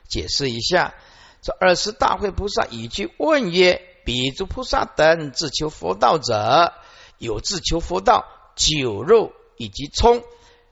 [0.09, 0.95] 解释一下，
[1.43, 3.89] 这二十大会菩萨以句问曰。
[4.05, 6.73] 彼诸菩萨等自求佛道者，
[7.19, 10.25] 有自求佛道酒肉以及葱。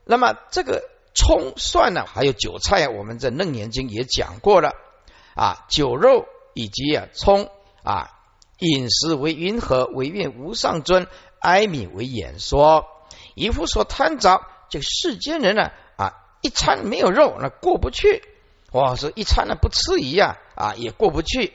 [0.03, 4.73] 那么这个葱蒜呢，还有韭菜，我们在楞严经也讲过了
[5.33, 5.65] 啊。
[5.69, 7.49] 酒肉以及啊葱
[7.83, 8.11] 啊，
[8.59, 9.85] 饮食为云何？
[9.85, 11.07] 为愿无上尊
[11.39, 12.85] 哀悯为演说。
[13.35, 18.23] 一夫所贪着，这个世间人呢啊，一餐没有肉那过不去。
[18.71, 21.53] 哇，说一餐呢不吃一样啊，也过不去。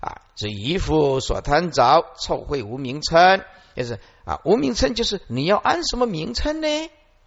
[0.00, 3.42] 啊，这衣服所贪着，臭秽无名称，
[3.74, 6.68] 就是啊，无名称就是你要按什么名称呢？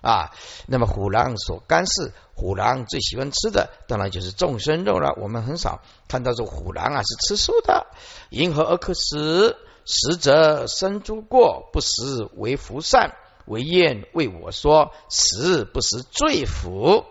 [0.01, 0.31] 啊，
[0.67, 5.15] 那么虎狼所干事，虎狼最喜欢吃的当然就是众生肉了。
[5.19, 7.87] 我们很少看到这虎狼啊是吃素的。
[8.29, 9.57] 因何而可食？
[9.89, 13.15] 食则生诸过，不食为福善。
[13.47, 17.05] 唯愿为我说，食不食罪福。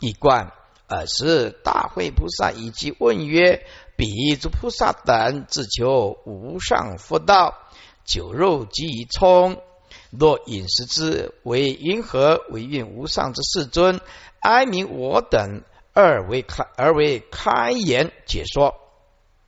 [0.00, 0.52] 一贯。
[0.86, 7.54] 尔时大会菩萨以及问曰：彼诸菩萨等自求无上佛道，
[8.04, 9.62] 酒肉即以充。
[10.10, 12.44] 若饮食之为云何？
[12.50, 14.02] 为愿无上之世尊
[14.40, 15.62] 哀悯我等，
[15.94, 18.74] 二为开而为开言解说。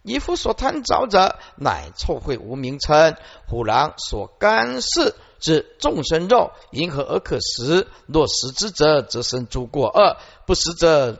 [0.06, 3.16] 一夫所贪着者，乃臭秽无名称。
[3.48, 7.88] 虎狼所干视之众生肉，因何而可食？
[8.06, 10.16] 若食之者，则生诸过恶；
[10.46, 11.18] 不食者，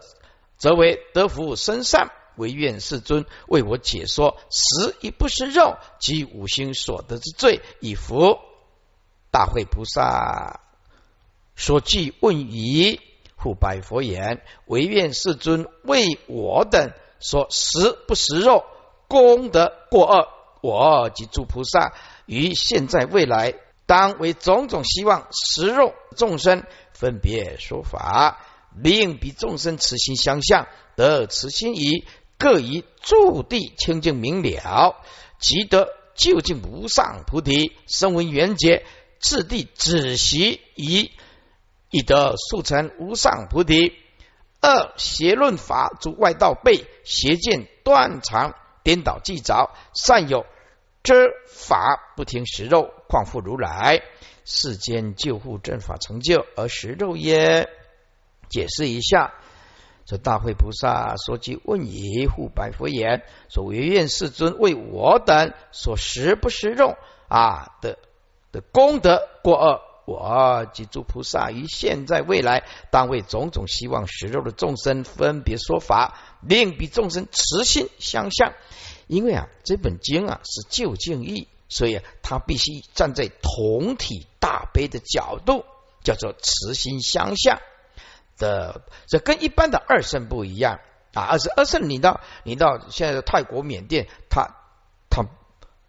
[0.57, 2.12] 则为得福生善。
[2.37, 8.38] 唯愿世尊为我解说：食亦不食肉，即五行所得之罪，以服
[9.33, 10.61] 大会菩萨
[11.57, 13.01] 所记问矣。
[13.37, 18.64] 复白佛言：唯愿世尊为我等说食不食肉，
[19.08, 20.28] 功德过恶。
[20.62, 21.92] 我及诸菩萨
[22.26, 23.54] 于现在未来，
[23.86, 30.66] 当为种种希望食肉众生分别说法，令彼众生慈心相向，
[30.96, 32.04] 得慈心仪，
[32.36, 34.96] 各以住地清净明了，
[35.38, 38.84] 即得究竟无上菩提，声闻缘觉，
[39.20, 41.12] 次第止息以。
[41.88, 43.94] 以得速成无上菩提。
[44.60, 48.56] 二邪论法诸外道被邪见断肠
[48.87, 50.46] 颠倒计着善有
[51.03, 51.12] 遮
[51.49, 54.01] 法不听食肉况复如来
[54.44, 57.68] 世间救护正法成就而食肉耶？
[58.49, 59.35] 解释一下，
[60.05, 66.96] 这大会菩萨说及问以护白佛言：说唯愿世尊为我等所食不食肉
[67.27, 67.99] 啊的
[68.53, 69.81] 的功德过恶。
[70.06, 78.54] 我及诸菩萨于现在未来，当为种种希望食肉的众生分别说法，令彼众生慈心相向。
[79.08, 85.64] 因为啊，这本经啊是究竟义，所以他必须站在同体大悲的角度，
[86.04, 87.60] 叫做慈心相向
[88.38, 88.82] 的。
[89.08, 90.78] 这跟一般的二圣不一样
[91.14, 91.22] 啊！
[91.22, 94.54] 二是二圣，你到你到现在的泰国、缅甸，他
[95.10, 95.24] 他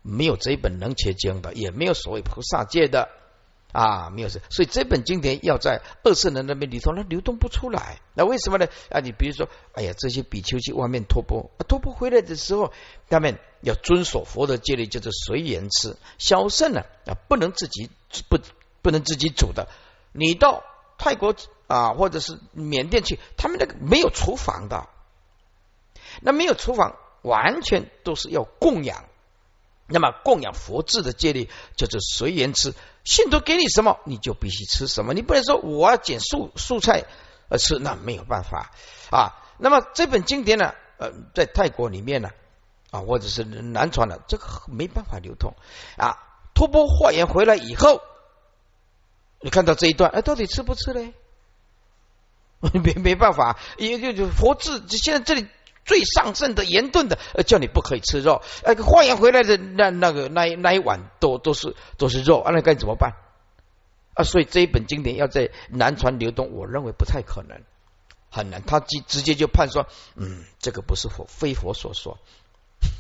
[0.02, 3.10] 没有这一本能切经的，也没有所谓菩萨戒的。
[3.74, 8.00] 啊，没有事，所以这本经典要在二圣人那边里头，那流动不出来。
[8.16, 8.68] 那为什么呢？
[8.90, 12.72] 啊，你比如说，哎呀，这些比丘去外面托钵，托钵回来的时候，
[13.10, 15.96] 他们要遵守佛的戒律，叫做随缘吃。
[16.18, 17.90] 小圣呢，啊，不能自己
[18.30, 18.40] 不
[18.82, 19.68] 不能自己煮的。
[20.14, 20.64] 你到
[20.98, 21.36] 泰国
[21.68, 24.88] 啊，或者是缅甸去，他们那个没有厨房的，
[26.22, 29.04] 那没有厨房，完全都是要供养。
[29.88, 32.74] 那么供养佛智的戒律叫做随缘吃，
[33.06, 37.06] 信徒给你什么你就必须吃什么，你不能说我要捡素素菜
[37.50, 38.72] 而吃，那没有办法
[39.10, 39.44] 啊。
[39.58, 42.32] 那么这本经典呢，呃，在泰国里面呢，
[42.92, 45.54] 啊，或者是南传的，这个没办法流通
[45.96, 46.18] 啊。
[46.54, 48.02] 托钵化缘回来以后，
[49.40, 51.14] 你看到这一段，哎，到底吃不吃嘞？
[52.74, 55.48] 没没办法，因为就就佛智，现在这里。
[55.88, 58.44] 最上圣的严顿的，呃，叫你不可以吃肉。
[58.64, 63.14] 呃，化缘回来的那那个那一那一碗都都是都是肉，那该怎么办？
[64.14, 67.62] 啊，所以这一本经典要在南传流动，我认为不太可能，
[68.30, 68.62] 很难。
[68.64, 72.18] 他直直接就判说，嗯，这个不是佛，非佛所说。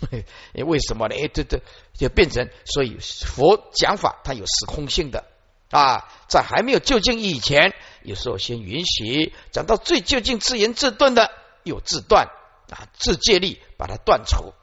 [0.53, 1.15] 为什么呢？
[1.15, 1.59] 哎，这这
[1.93, 5.25] 就变成，所以佛讲法它有时空性的
[5.71, 11.31] 啊，在还没有就近以前，有时候先允许讲到最就近自言自顿的，
[11.63, 12.29] 有自断。
[12.69, 14.53] 啊，自借力把它断除，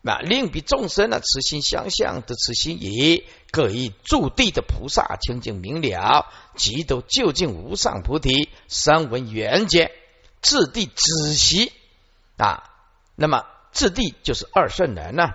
[0.00, 9.90] 那令彼众生呢，慈心相向的慈心也，各以驻地的菩萨清净明了，即都究竟无上菩提，三闻缘觉，
[10.40, 11.72] 自地止息
[12.36, 12.62] 啊。
[13.16, 15.30] 那么自地就是二圣人呢，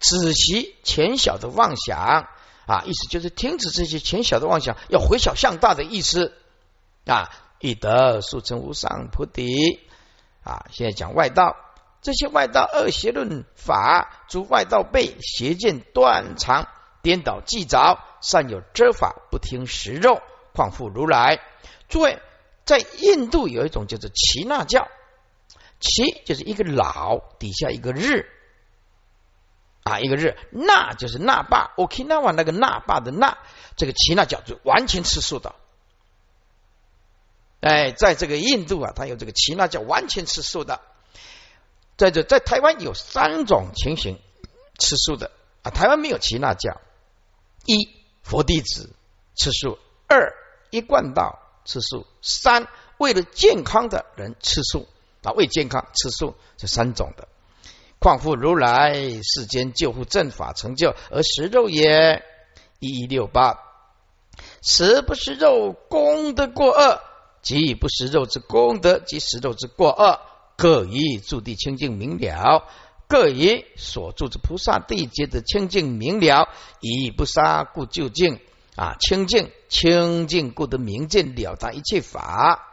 [0.00, 2.26] 止息浅小的妄想
[2.66, 6.34] 啊，意思就是停止这些浅小的妄想，要回小向大的意思
[7.06, 9.80] 啊，以得速成无上菩提。
[10.42, 11.56] 啊，现在讲外道，
[12.00, 16.66] 这些外道恶邪论法，诸外道被邪见断肠，
[17.02, 20.22] 颠倒计着，善有遮法，不听食肉，
[20.54, 21.40] 况复如来。
[21.88, 22.20] 诸位，
[22.64, 24.88] 在印度有一种叫做耆那教，
[25.80, 28.26] 耆就是一个老底下一个日
[29.82, 33.38] 啊，一个日，那就是那霸，Okinawa 那个那霸的那，
[33.76, 35.54] 这个耆那教就完全吃素的。
[37.60, 40.80] 哎，在这个印度啊，他有这个耆那教完全吃素的。
[41.96, 44.18] 在这，在台湾有三种情形
[44.78, 45.30] 吃素的
[45.62, 45.70] 啊。
[45.70, 46.80] 台湾没有耆那教：
[47.66, 47.88] 一
[48.22, 48.90] 佛弟子
[49.36, 50.32] 吃素；二
[50.70, 52.66] 一贯道吃素；三
[52.96, 54.88] 为了健康的人吃素
[55.22, 57.28] 啊，为健康吃素这三种的。
[57.98, 62.24] 况复如来世间救护正法成就而食肉也。
[62.82, 63.58] 一一六八，
[64.62, 67.02] 食不食肉，功德过恶。
[67.42, 70.20] 即以不食肉之功德，及食肉之过恶，
[70.56, 72.64] 各以住地清净明了，
[73.08, 76.48] 各以所住之菩萨地界的清净明了，
[76.80, 78.40] 以不杀故就净
[78.76, 82.66] 啊，清净清净故得明净了达一切法。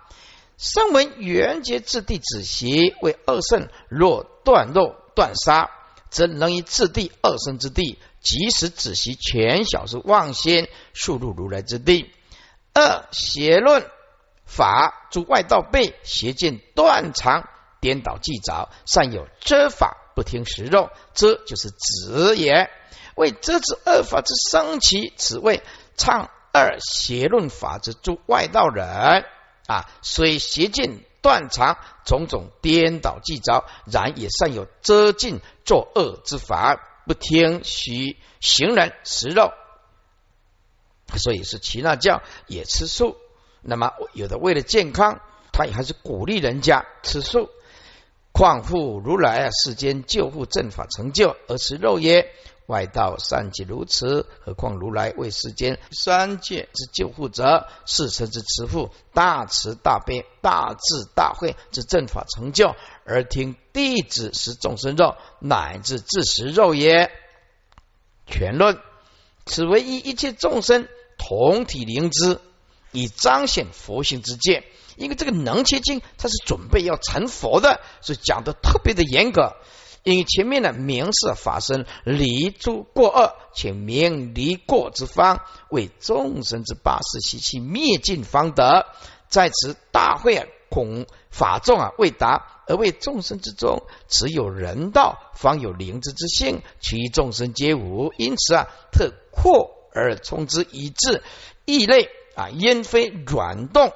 [0.57, 5.69] 声闻缘觉自地子邪为二圣，若断肉断杀，
[6.09, 12.09] 则能以自地二圣之地，即使子习全小是妄心，速入如来之地。
[12.73, 13.85] 二邪论
[14.47, 17.47] 法诸外道背邪见断常
[17.79, 22.71] 颠倒计着，善有遮法不听食肉，遮就是子也。
[23.15, 25.63] 为遮止恶法之生起，此谓
[25.95, 29.25] 唱二邪论法之诸外道人
[29.67, 39.51] 啊，虽邪见断常，种种颠倒计着，然也善有遮禁作恶之法，不听许行人食肉，
[41.17, 43.17] 所以是耆那教也吃素。
[43.69, 45.19] 那么有的为了健康，
[45.51, 47.49] 他也还是鼓励人家吃素。
[48.31, 52.31] 况复如来啊，世间救护正法成就而吃肉耶？
[52.67, 67.11] 外道善即如此，何况如来为世间三界之救护者，世称之慈父，大慈大悲、大智大慧之正法成就，而听弟子食众生肉，乃至自食肉也。
[68.27, 68.77] 全论，
[69.45, 70.87] 此为一一切众生
[71.17, 72.39] 同体灵知，
[72.91, 74.63] 以彰显佛性之见。
[74.95, 79.55] 因为这个能切经，它是准备要成佛的，所以讲的特别的严格。
[80.03, 88.85] 因为前面的明示法身离诸过恶，且明离过之方，为众生之八世习气灭尽方得。
[89.27, 98.13] 在此大会啊，恐法众啊未达，而为众生之中，只有人道，方有灵智之性，其余众生皆无。
[98.17, 101.21] 因此啊，特扩而充之，以致
[101.65, 103.91] 异类啊，因非软动。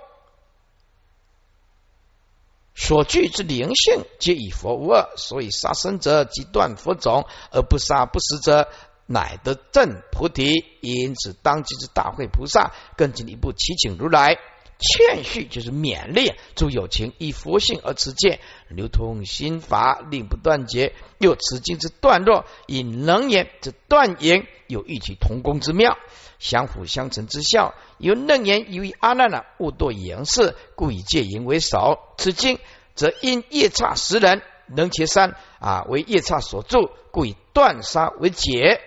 [2.74, 5.14] 所具之灵性，皆与佛无二。
[5.16, 8.68] 所以杀生者，即断佛种；而不杀不食者，
[9.06, 10.66] 乃得正菩提。
[10.82, 14.40] 因此，当今之大会菩萨更进一步祈请如来
[14.80, 18.40] 谦续，就是勉励诸有情以佛性而持戒，
[18.70, 20.96] 流通心法，令不断绝。
[21.20, 25.98] 又此经之段落，以能言之断言，有异曲同工之妙，
[26.40, 27.76] 相辅相成之效。
[28.00, 32.00] 由楞严由于阿难呢，误堕言事，故以戒淫为首。
[32.18, 32.58] 此经
[32.96, 38.82] 则因夜叉十人能其三啊，为夜叉所著，故以断杀为解。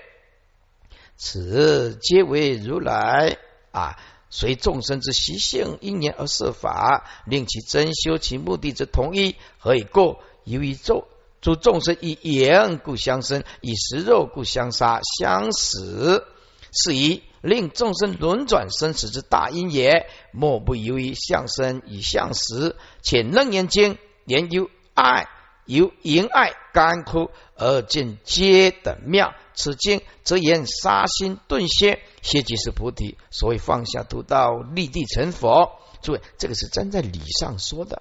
[1.17, 3.37] 此皆为如来
[3.71, 3.97] 啊，
[4.31, 9.37] 随众生之习性因缘而设法，令其真修其目的之同一。
[9.59, 10.17] 何以故？
[10.45, 11.07] 由于众
[11.45, 16.25] 诸众生以言故相生，以食肉故相杀相死，
[16.73, 17.23] 是以。
[17.43, 22.77] 令众生轮转生死之大因也，莫不由于相生与相死。
[23.03, 25.29] 且楞严经研究爱，
[25.67, 29.35] 由淫爱干枯而见皆等妙。
[29.53, 33.19] 此经则言杀心顿歇，歇即是菩提。
[33.31, 35.73] 所谓放下屠刀，立地成佛。
[36.01, 38.01] 诸位，这个是站在理上说的，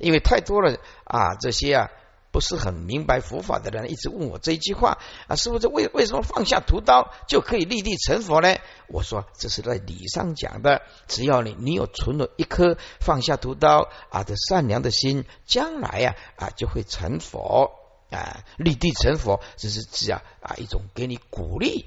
[0.00, 1.90] 因为太多了啊，这些啊。
[2.38, 8.56] 不是很明白佛法的人一直问我这一句话啊，师傅，这为为什么放下屠刀就可以立地成佛呢？
[8.86, 17.72] 我说这是在理上讲的，只要你你有存了一颗放下屠刀啊的善良的心，将来呀啊就会成佛
[18.10, 21.86] 啊，立地成佛，这是指啊啊一种给你鼓励，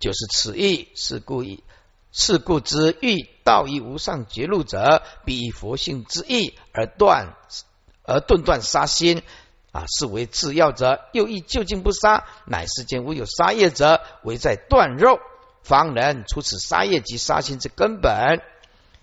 [0.00, 1.62] 就是此意是故意。
[2.16, 7.34] 是故之欲道于无上绝路者，必以佛性之意而断
[8.04, 9.22] 而顿断杀心
[9.72, 15.18] 啊，是为次要者；又亦究竟不杀，乃世间无有杀业者，唯在断肉，
[15.64, 18.40] 方能除此杀业及杀心之根本。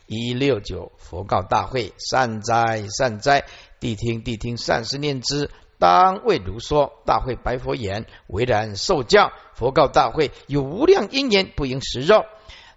[0.07, 3.43] 一六九佛告大会：善哉善哉，
[3.81, 5.49] 谛听谛听，善思念之，
[5.79, 6.93] 当为如说。
[7.05, 9.33] 大会白佛言：为然受教。
[9.53, 12.23] 佛告大会：有无量因缘，不应食肉。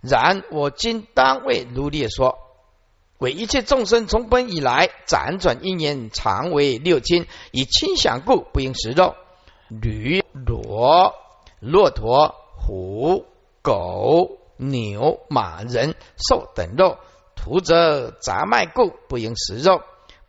[0.07, 2.39] 然我今当为如列说，
[3.19, 9.15] 为一切众生从本以来辗转因缘，常为六亲，以亲想故，不应食肉。
[9.69, 11.15] 驴、骡、
[11.61, 13.25] 骆驼、虎、
[13.63, 15.95] 狗、牛、马、人、
[16.29, 16.99] 兽等肉，
[17.35, 19.81] 屠则杂脉故，不应食肉。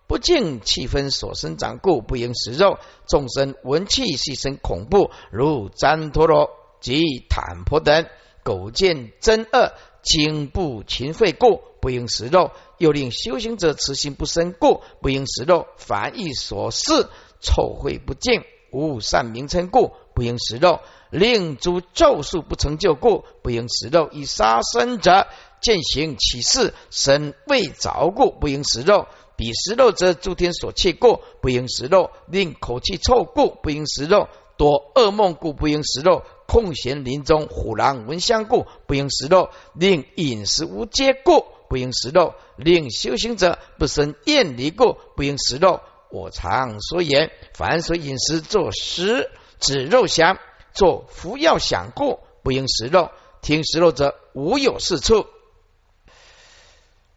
[0.08, 2.78] 不净气分所生长故，不应食肉。
[3.08, 8.06] 众生闻气息生恐怖，如旃陀罗及坦婆等。
[8.46, 9.74] 苟见真恶，
[10.04, 15.66] 经不勤废故，不应食肉；又令修行者慈心不生故，不应食肉。
[15.78, 17.10] 凡欲所事
[17.42, 24.10] 臭秽不净，无善名称故，不应食肉；令诸咒术不成就故，不应食肉。
[24.12, 25.26] 以杀生者
[25.60, 29.08] 见行起事，身未着故，不应食肉。
[29.36, 36.22] 彼食肉者诸天所弃故，不应食肉；令口气臭故，不应食肉；多噩梦故，不应食肉。
[36.48, 45.82] 空闲林中，虎狼闻香故，不应食肉；令饮食无戒故，不应食肉；令修行者不生厌离故，不应食肉。
[46.12, 49.30] 我常说言：凡所饮食，作食
[49.60, 50.38] 指肉想，
[50.74, 53.12] 作服药想故，不应食肉。
[53.42, 55.28] 听食肉者，无有是处。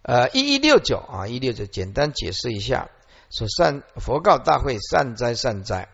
[0.02, 2.90] 呃，一一六九啊，一六九，简单解释一下。
[3.30, 5.90] 说善佛告大会：善哉善哉！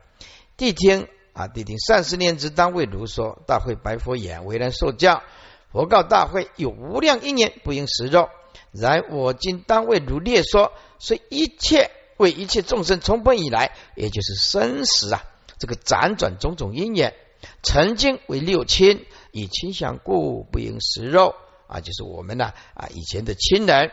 [0.56, 1.78] 谛听啊，谛听！
[1.80, 3.42] 善思念之，当为如说。
[3.46, 5.22] 大会白佛言：为人受教。
[5.70, 8.30] 佛告大会：有无量因缘，不应食肉。
[8.70, 15.24] 然我今当为如列说，所以一切为一切众生从本以来，也就是生死啊，
[15.58, 17.14] 这个辗转种种因缘，
[17.62, 21.34] 曾经为六亲，以亲相故，不应食肉
[21.66, 23.90] 啊，就是我们呢啊以前的亲人。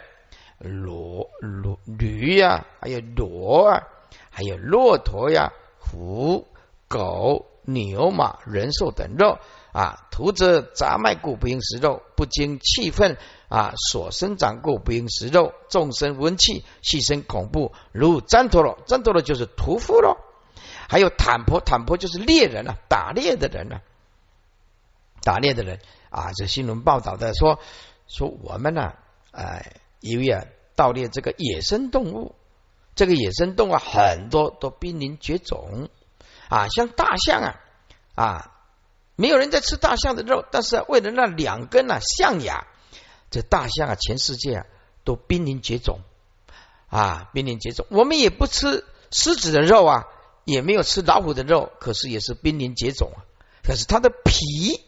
[0.64, 3.82] 骡、骡、驴呀，还有骡啊，
[4.30, 6.48] 还有骆驼呀，虎、
[6.92, 9.40] 狗、牛、马、人兽等肉
[9.72, 13.18] 啊，屠则杂麦故不应食肉，不经气愤
[13.48, 15.54] 啊，所生长故不应食肉。
[15.70, 20.18] 众生闻气，细生恐怖，如旃陀罗，旃陀罗就是屠夫喽。
[20.90, 23.82] 还有坦婆，坦婆就是猎人啊，打猎的人啊，
[25.24, 25.80] 打猎的人
[26.10, 27.60] 啊，这新闻报道的说
[28.08, 28.94] 说我们呢，
[29.32, 29.78] 哎。
[30.02, 32.34] 因为啊，盗猎这个野生动物，
[32.96, 35.90] 这个野生动物很多都濒临绝种
[36.52, 37.62] 啊，像大象啊
[38.14, 38.52] 啊，
[39.16, 42.68] 没有人在吃大象的肉，但是为了那两根啊象牙，
[43.30, 44.66] 这大象啊，全世界啊
[45.06, 46.02] 都濒临绝种
[46.90, 47.88] 啊，濒临绝种。
[47.90, 48.84] 我们也不吃
[49.14, 50.08] 狮子的肉啊，
[50.44, 53.24] 也没有吃老虎的肉，可是也是濒临绝种啊。
[53.64, 54.84] 可是它的皮，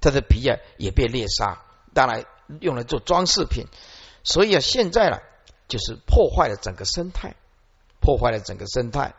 [0.00, 1.62] 它的皮啊也被猎杀，
[1.94, 2.24] 当然
[2.60, 3.68] 用来做装饰品。
[4.24, 5.20] 所以啊，现在呢，
[5.68, 7.36] 就是破坏了整个生态，
[8.00, 9.14] 破坏了整个生态。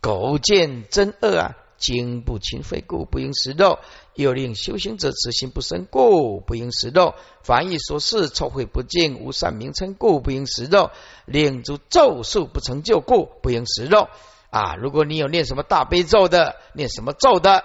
[0.00, 3.78] 狗见真恶啊，精不勤废故不应食肉；
[4.14, 7.14] 又令修行者此心不生故不应食肉。
[7.42, 10.90] 凡以说事臭秽不净，无善名称故不应食肉；
[11.26, 14.08] 令诸咒术不成就故不应食肉。
[14.50, 17.62] 啊，如果你有念什么大悲咒的，念什么咒的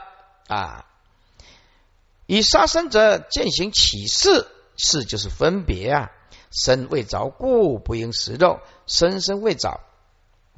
[0.48, 0.86] 啊，
[2.26, 6.12] 以杀生者践行起事，事就是分别啊。
[6.52, 9.82] 身未着故不应食肉，身身未着。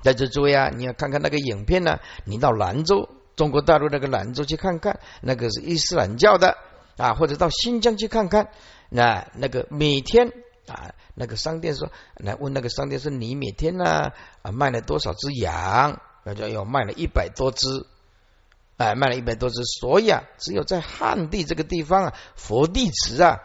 [0.01, 1.99] 在这诸位啊，你要看看那个影片呢。
[2.25, 6.57] 你到兰州，中国大陆那个兰州去看看，那个是伊斯兰教的
[6.97, 8.49] 啊，或者到新疆去看看。
[8.89, 10.31] 那那个每天
[10.67, 15.99] 啊，那个商店说，来问那个商店说，你每天呢啊卖了多少只羊？
[16.23, 17.85] 那就要卖了一百多只，
[18.77, 19.63] 哎，卖了一百多只。
[19.79, 23.39] 所以啊，只有在汉地这个地方啊，佛弟子啊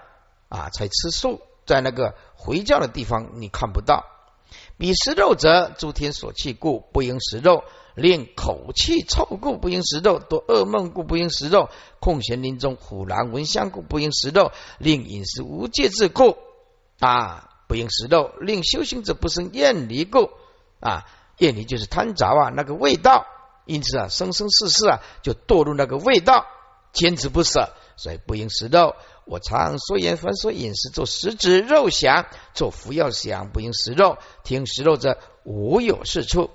[0.49, 1.41] 啊才吃素。
[1.65, 4.05] 在那个回教的地方，你看不到。
[4.83, 7.62] 彼食肉者，诸天所弃故不应食肉；
[7.95, 11.68] 令口气臭故不应食肉；多噩梦故不应食肉；
[12.01, 16.37] 空闲林中虎狼闻香故不应食肉；令饮食无戒之故
[16.99, 20.30] 啊不应食肉；令修行者不生厌离故。
[20.80, 21.07] 啊
[21.39, 23.24] 厌离就是贪着啊那个味道，
[23.66, 26.45] 因此啊生生世世啊就堕入那个味道，
[26.93, 28.97] 坚持不舍，所以不应食肉。
[29.25, 34.18] 我常说言，凡所饮食，做食指肉想，做服药想，不应食肉。
[34.43, 36.51] 听食肉者，无有是处。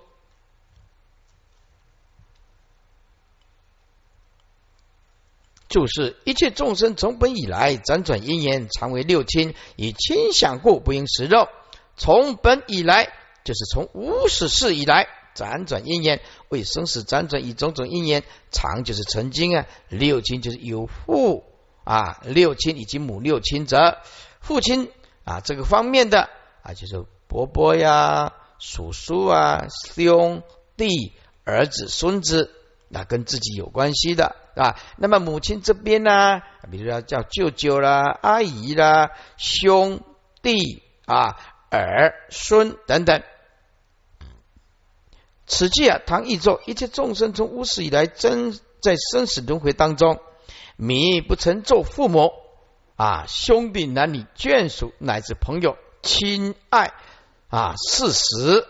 [5.69, 11.49] 就是一切众生从本以来辗转因缘，常为六亲，以亲想故，不应食肉。
[11.97, 13.11] 从本以来，
[13.43, 21.43] 就是从无始世以来辗转因缘，为生死辗转以种种因缘，常就是曾经啊，六亲就是有父。
[21.87, 23.99] 啊，六亲以及母六亲则
[24.41, 24.91] 父亲
[25.23, 26.29] 啊，这个方面的
[26.61, 30.43] 啊，就是伯伯呀、叔叔啊、兄
[30.75, 31.13] 弟、
[31.45, 32.51] 儿子、孙子，
[32.89, 34.75] 那跟自己有关系的啊。
[34.97, 40.01] 那么母亲这边呢，比如说叫舅舅啦、阿姨啦、兄
[40.41, 41.37] 弟啊、
[41.69, 43.23] 儿孙等等。
[45.45, 50.19] 此际啊，唐译作一切众生从无始以来，真在生死轮回当中。
[50.77, 52.31] 米不曾做父母
[52.95, 56.93] 啊，兄弟男女眷属乃至朋友亲爱
[57.49, 58.65] 啊，事实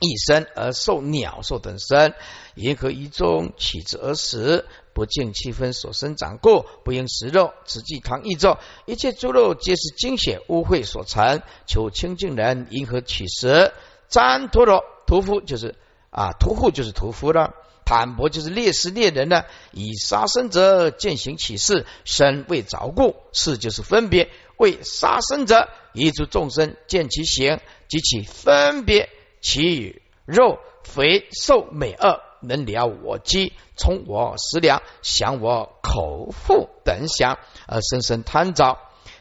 [0.00, 2.14] 一生而受鸟兽等身，
[2.54, 7.54] 银河一中起之而死，不敬气分所生长故，不应食肉。
[7.64, 13.72] 此即唐译咒，一切猪肉皆是精血污秽所成，求清净人银河取食？
[14.10, 15.76] 旃陀罗屠夫就是
[16.10, 17.54] 啊，屠户就是屠夫了。
[17.92, 29.10] 反驳就是烈士猎人呢，以杀生者践行起事，身未着故，事就是分别为杀生者，以诸众生见其形及其分别，
[29.42, 38.78] 其与肉肥瘦美恶，能了我饥，充我食粮，享我口腹等想，而深深贪着。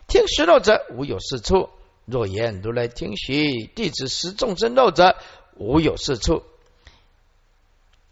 [0.07, 1.67] 听食肉者无有是处，
[2.05, 5.17] 若言如来听许，弟子食众生肉者，
[5.57, 6.43] 无有是处。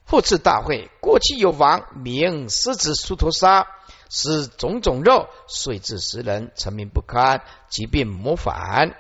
[0.09, 3.67] 复次大会，过去有王名狮子苏陀沙，
[4.09, 8.95] 食种种肉，遂致食人沉迷不堪，疾病魔反，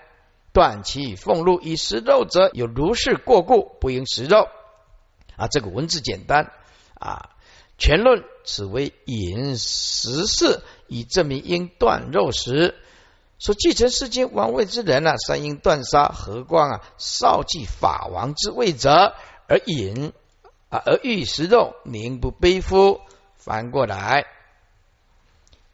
[0.53, 4.47] 断其俸禄以食肉者，有如是过故，不应食肉。
[5.35, 6.51] 啊，这个文字简单
[6.99, 7.31] 啊，
[7.79, 12.75] 全论此为饮食事，以证明应断肉食。
[13.39, 19.15] 说继承世间王位之人啊，三应断杀，何况啊少继法王之位者
[19.47, 20.13] 而饮。
[20.69, 23.01] 啊，而欲食肉，名不悲夫。
[23.35, 24.25] 翻过来，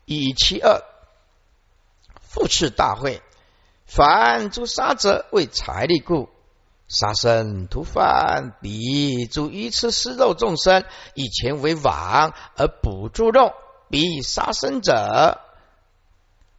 [0.06, 0.84] 以其二，
[2.22, 3.24] 复次大会，
[3.88, 6.30] 凡诸杀者为财力故，
[6.88, 10.86] 杀生屠犯，彼诸愚痴食肉众生，
[11.16, 13.52] 以钱为网而捕诸肉，
[13.90, 15.42] 彼杀生者，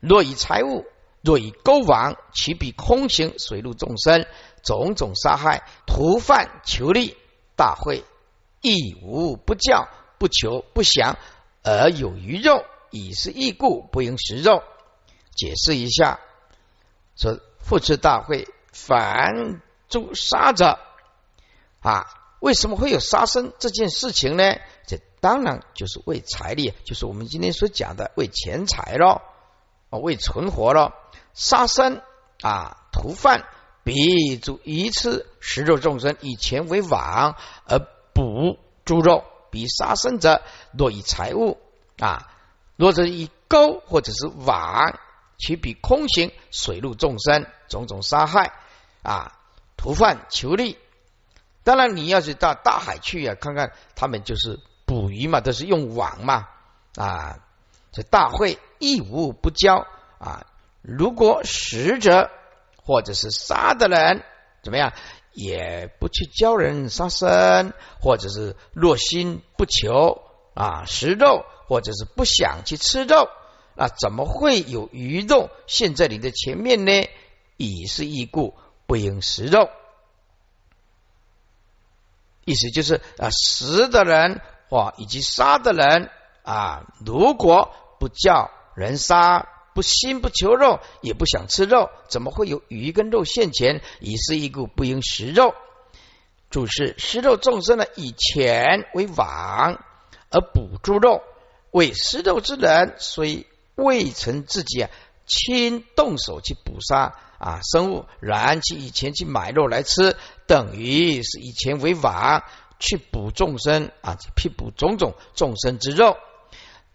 [0.01, 0.87] 若以财物，
[1.23, 4.27] 若以钩网，其彼空行水陆众生，
[4.65, 7.17] 种种杀害，屠犯求利，
[7.55, 8.05] 大会。
[8.67, 9.89] 亦无不教
[10.19, 11.19] 不求不祥
[11.63, 14.65] 而有余肉，以是异故不应食肉。
[15.37, 16.19] 解释一下，
[17.15, 20.81] 说复次大会，凡诸杀者
[21.81, 22.07] 啊，
[22.41, 24.57] 为什么会有杀生这件事情呢？
[24.85, 29.23] 这当然就是为财力，就是我们今天所讲的为钱财咯，
[29.91, 30.93] 啊，为存活咯。
[31.35, 32.03] 杀生
[32.43, 33.45] 啊，屠犯，
[33.85, 37.37] 彼诸一次食肉众生，以钱为网
[37.69, 37.95] 而。
[38.17, 40.41] 捕猪肉，比杀生者，
[40.73, 41.59] 若以财物
[41.99, 42.33] 啊，
[42.77, 44.99] 若者以钩或者是网，
[45.37, 48.53] 其比空行水陆众生种种杀害
[49.03, 49.39] 啊，
[49.77, 50.79] 屠犯求利。
[51.63, 56.49] 当然，你要是到大海去啊，看看他们就是捕鱼嘛，都是用网嘛
[56.97, 57.39] 啊。
[57.93, 59.87] 这大会一无不交
[60.19, 60.47] 啊，
[60.81, 62.31] 如果食者
[62.83, 64.23] 或者是杀的人
[64.63, 64.93] 怎么样？
[65.37, 70.23] 也不去教人杀生，或者是若心不求
[70.55, 73.29] 啊食肉，或者是不想去吃肉，
[73.75, 77.07] 那怎么会有鱼肉现在你的前面呢？
[77.59, 78.55] 已是异故，
[78.87, 79.69] 不应食肉。
[82.47, 86.11] 意思就是啊，食的人或以及杀的人
[86.45, 89.49] 啊，如果不叫人杀。
[89.77, 93.83] 不心不求肉，也不想吃肉，怎么会有鱼跟肉现前？
[94.01, 95.55] 以是一故，不应食肉。
[96.49, 99.85] 注释：食肉众生呢，以钱为网
[100.31, 101.23] 而捕猪肉，
[101.73, 104.89] 为食肉之人，虽未曾自己啊
[105.27, 110.17] 亲动手去捕杀啊生物，然其以前去买肉来吃，
[110.47, 112.43] 等于是以钱为网
[112.79, 116.17] 去捕众生啊，去捕种种众生之肉。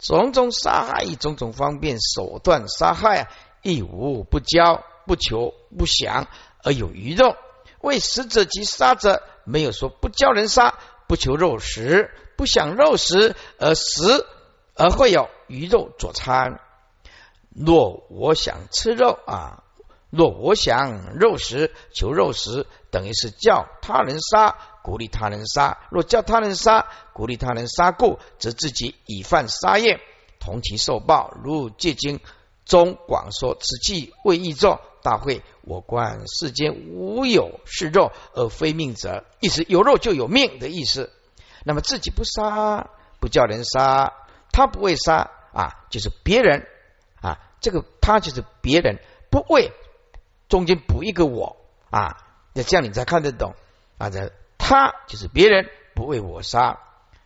[0.02, 3.28] 种种杀害，种种方便手段杀害啊，
[3.62, 6.26] 亦无不教不求不想
[6.64, 7.36] 而有余肉。
[7.80, 10.74] 为食者及杀者，没有说不教人杀，
[11.06, 14.26] 不求肉食，不想肉食而食，
[14.74, 16.60] 而会有鱼肉佐餐。
[17.50, 19.62] 若我想吃肉啊，
[20.10, 24.56] 若我想肉食，求肉食，等于是叫他人杀。
[24.82, 30.00] 鼓励他人杀，若叫他人杀，鼓励他人杀故，则自己已犯杀业，
[30.40, 31.32] 同其受报。
[31.42, 32.18] 如戒经
[32.64, 41.12] 中广说：“此即为义作大会，我观世间无有是肉而非命者。”意思有肉就有命的意思。
[41.64, 44.12] 那么自己不杀，不叫人杀，
[44.50, 46.66] 他不会杀啊，就是别人
[47.20, 48.98] 啊，这个他就是别人，
[49.30, 49.70] 不为
[50.48, 51.56] 中间补一个我
[51.90, 52.16] 啊，
[52.52, 53.54] 那这样你才看得懂
[53.98, 54.32] 啊这。
[54.64, 56.78] 他就是别人不为我杀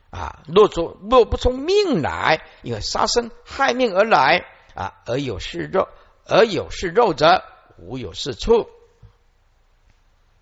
[0.09, 0.43] 啊！
[0.49, 5.87] 若出若不从命来，因为杀生害命而来啊，而有是肉，
[6.24, 7.45] 而有是肉者，
[7.76, 8.70] 无有是处。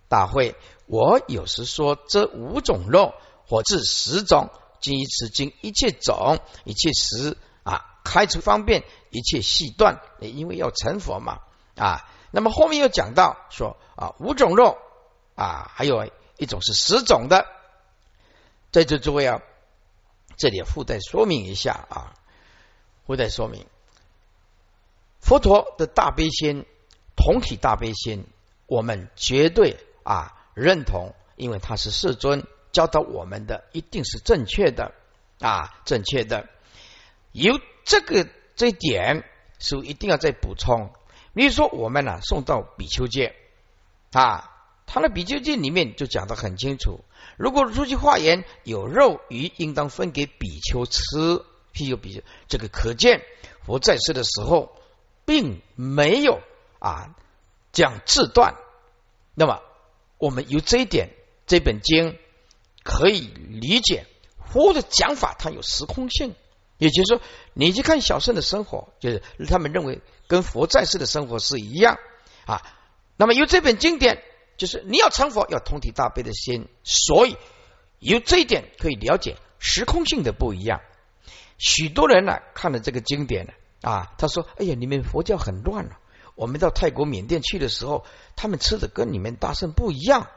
[0.08, 0.54] 大会，
[0.86, 3.12] 我有时说这五种肉，
[3.48, 11.40] 或至十种，今以此经一切种，一切食啊，开除方便，一切细断，因为要成佛嘛
[11.76, 12.08] 啊。
[12.30, 14.78] 那么后面又讲到说啊，五种肉
[15.34, 16.08] 啊，还有。
[16.36, 17.46] 一种是十种的，
[18.72, 19.40] 在这诸位啊，
[20.36, 22.14] 这里附带说明一下啊，
[23.06, 23.66] 附带说明，
[25.20, 26.66] 佛陀的大悲心、
[27.14, 28.26] 同体大悲心，
[28.66, 34.92] 我们绝对啊认同，因为他是世尊教导我们的，一定是正确的
[35.40, 36.48] 啊，正确的。
[37.30, 39.24] 有这个这一点，
[39.58, 40.92] 是一定要再补充。
[41.32, 43.36] 比如说，我们呢送到比丘戒
[44.12, 44.50] 啊。
[44.86, 47.04] 他的比丘经里面就讲的很清楚，
[47.36, 51.00] 如果出去化缘有肉鱼，应当分给比丘吃。
[51.72, 53.22] 譬如比丘，这个可见
[53.66, 54.76] 佛在世的时候，
[55.24, 56.40] 并没有
[56.78, 57.16] 啊
[57.72, 58.54] 讲自断。
[59.34, 59.60] 那么，
[60.18, 61.10] 我们由这一点，
[61.48, 62.16] 这本经
[62.84, 64.06] 可以理解
[64.52, 66.36] 佛的讲法，它有时空性。
[66.78, 67.20] 也就是说，
[67.54, 71.98] 你去看小圣的生活，就是他们认为跟佛在世的生活是一样
[72.46, 72.62] 啊。
[73.16, 74.22] 那么由这本经典，
[74.56, 77.36] 就是你要成佛，要通体大悲的心，所以
[77.98, 80.80] 由这一点可以了解时空性的不一样。
[81.58, 83.52] 许多人呢看了这个经典呢
[83.82, 85.98] 啊，他说：“哎呀，你们佛教很乱了。
[86.34, 90.28] 我们到泰国、缅甸去的时候，他们吃的跟你们大圣不一样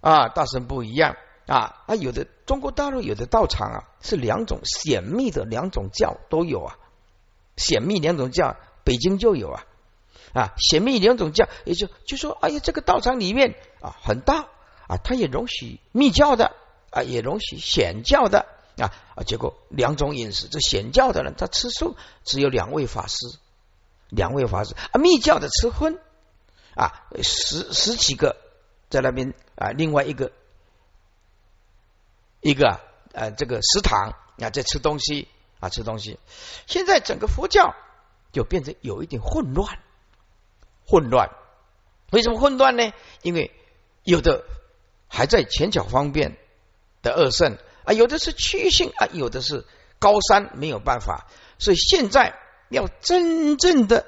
[0.00, 1.16] 啊，大圣不一样。”
[1.46, 6.76] 啊啊，有的中国大陆有的道场啊，是两种显密的两种教都有啊，
[7.56, 9.64] 显密两种教，北京就有啊
[10.32, 14.48] 啊，显密两种教，也就就说，哎呀，这个道场里面啊很大
[14.88, 16.54] 啊，它也容许密教的
[16.90, 18.46] 啊，也容许显教的
[18.78, 23.16] 啊啊，结果两种饮食，这显教的人他吃素，只有两位法师，
[24.08, 25.98] 两位法师啊，密教的吃荤
[26.74, 28.36] 啊，十十几个
[28.90, 30.32] 在那边啊，另外一个。
[32.42, 32.78] 一个
[33.12, 35.26] 呃，这个食堂啊，在吃东西
[35.58, 36.20] 啊，吃东西。
[36.66, 37.74] 现在整个佛教
[38.30, 39.80] 就变成有一点混乱，
[40.86, 41.30] 混乱。
[42.10, 42.92] 为什么混乱呢？
[43.22, 43.52] 因为
[44.04, 44.44] 有的
[45.08, 46.36] 还在前脚方便
[47.02, 49.64] 的二圣啊，有的是区域性啊，有的是
[49.98, 51.26] 高山，没有办法。
[51.58, 54.06] 所以现在要真正的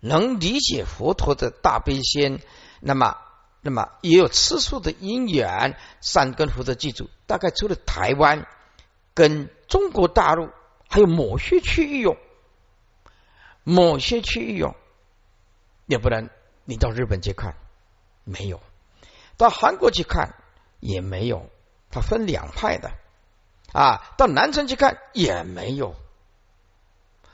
[0.00, 2.40] 能理解佛陀的大悲心，
[2.80, 3.16] 那么。
[3.62, 8.46] 那么也有吃素的因缘，善根福的记住，大概除了台湾
[9.12, 10.50] 跟中国大陆，
[10.88, 12.16] 还有某些区域有，
[13.64, 14.76] 某些区域有，
[15.86, 16.30] 要不然
[16.64, 17.56] 你到日本去看，
[18.24, 18.58] 没有；
[19.36, 20.34] 到韩国去看
[20.80, 21.48] 也没有，
[21.90, 22.90] 它分两派的
[23.72, 24.14] 啊。
[24.18, 25.94] 到南城去看也没有，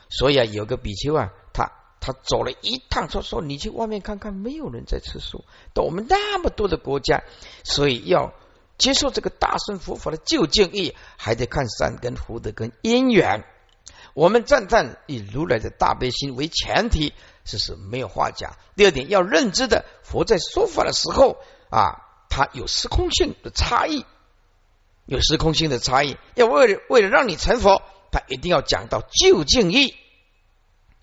[0.09, 1.33] 所以啊，有个比丘啊。
[1.55, 5.45] 他他走了一趟，他说：“你去外面看看，没有人在吃素。
[5.73, 7.23] 到我们那么多的国家，
[7.63, 8.33] 所以要
[8.77, 13.45] 接受这个大圣佛法的究竟义，还得看善根福德跟因缘。
[14.15, 17.13] 我们赞叹以如来的大悲心为前提，
[17.45, 18.57] 这是没有话讲。
[18.77, 21.39] 第二点要认知的，佛在说法的时候
[21.71, 24.05] 啊，它有时空性的差异，
[25.07, 26.17] 有时空性的差异。
[26.35, 29.95] 要为了为了让你成佛，他一定要讲到究竟义，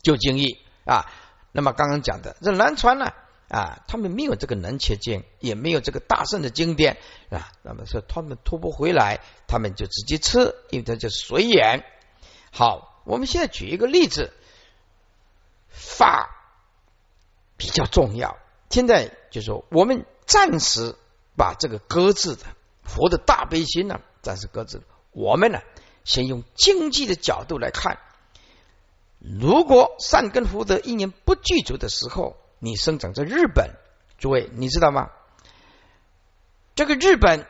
[0.02, 1.06] 究竟义。”啊，
[1.52, 3.12] 那么刚刚讲的这南传呢
[3.48, 6.98] 啊，他们没有这个能切经，也没有这个大圣的经典
[7.30, 11.84] 啊，那么说他们拖不回来，他们就直接吃，因为它叫随缘。
[12.52, 14.32] 好，我们现在举一个例子，
[15.68, 16.30] 法
[17.58, 18.38] 比较重要。
[18.70, 20.96] 现在就说我们暂时
[21.36, 22.46] 把这个搁置的
[22.84, 24.84] 佛的大悲心呢，暂时搁置。
[25.12, 25.60] 我们呢，
[26.04, 27.98] 先用经济的角度来看。
[29.18, 33.72] 如果善根福德一年不具足的时候，你生长在日本，
[34.20, 35.10] 诸位你知道吗？
[36.76, 37.48] 这个日本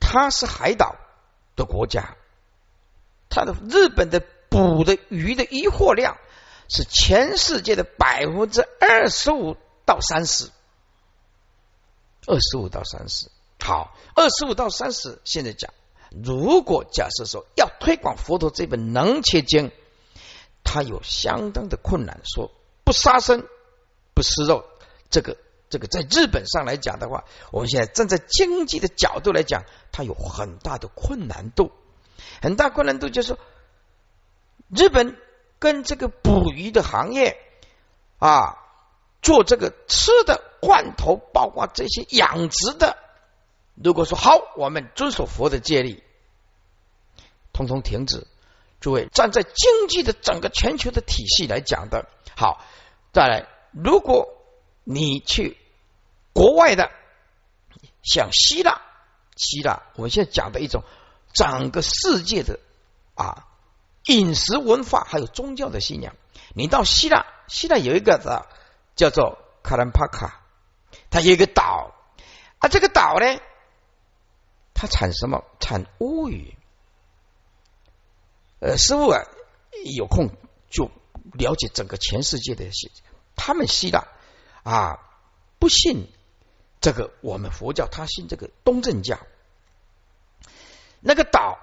[0.00, 0.96] 它是海岛
[1.54, 2.16] 的国家，
[3.30, 6.18] 它的日本的捕的鱼的渔获量
[6.68, 9.56] 是全世界的百分之二十五
[9.86, 10.50] 到三十，
[12.26, 13.30] 二十五到三十。
[13.60, 15.72] 好，二十五到三十，现在讲，
[16.22, 19.72] 如果假设说要推广佛陀这本能切经。
[20.62, 22.52] 他有相当的困难，说
[22.84, 23.44] 不杀生、
[24.14, 24.62] 不吃肉，
[25.08, 25.38] 这个
[25.70, 31.72] 这个在日本上来讲的话，我们现在站在经济的角度来讲，它有很大的困难度，
[32.42, 33.36] 很大困难度就是，
[34.68, 35.16] 日本
[35.58, 37.38] 跟这个捕鱼的行业
[38.18, 38.56] 啊，
[39.22, 42.96] 做这个吃的罐头，包括这些养殖的，
[43.74, 46.02] 如果说好，我们遵守佛的戒律，
[47.52, 48.26] 通通停止。
[48.80, 52.64] 诸位，站在经济的整个全球的体系来讲的，好，
[53.12, 54.26] 再来，如果
[54.84, 55.58] 你去
[56.32, 56.90] 国外的，
[58.02, 58.80] 像希腊，
[59.36, 60.82] 希腊，我们现在讲的一种
[61.32, 62.58] 整个世界的
[63.14, 63.46] 啊
[64.06, 66.14] 饮食文化还有宗教的信仰，
[66.54, 68.46] 你到希腊，希腊有一个的
[68.96, 70.40] 叫做卡兰帕卡，
[71.10, 71.92] 它有一个岛
[72.58, 73.40] 啊，这个岛呢，
[74.74, 75.44] 它产什么？
[75.60, 76.56] 产乌鱼。
[78.58, 79.22] 呃，师傅啊，
[79.96, 80.30] 有空
[80.68, 80.90] 就
[81.32, 82.90] 了解整个全世界的一些，
[83.36, 84.08] 他们希腊
[84.64, 84.98] 啊
[85.58, 86.08] 不信
[86.80, 89.18] 这个我们佛教，他信这个东正教。
[91.00, 91.58] 那个岛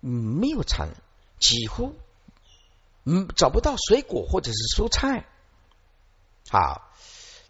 [0.00, 0.88] 没有产，
[1.38, 1.94] 几乎
[3.04, 5.26] 嗯找不到水果或者是蔬菜。
[6.50, 6.90] 好，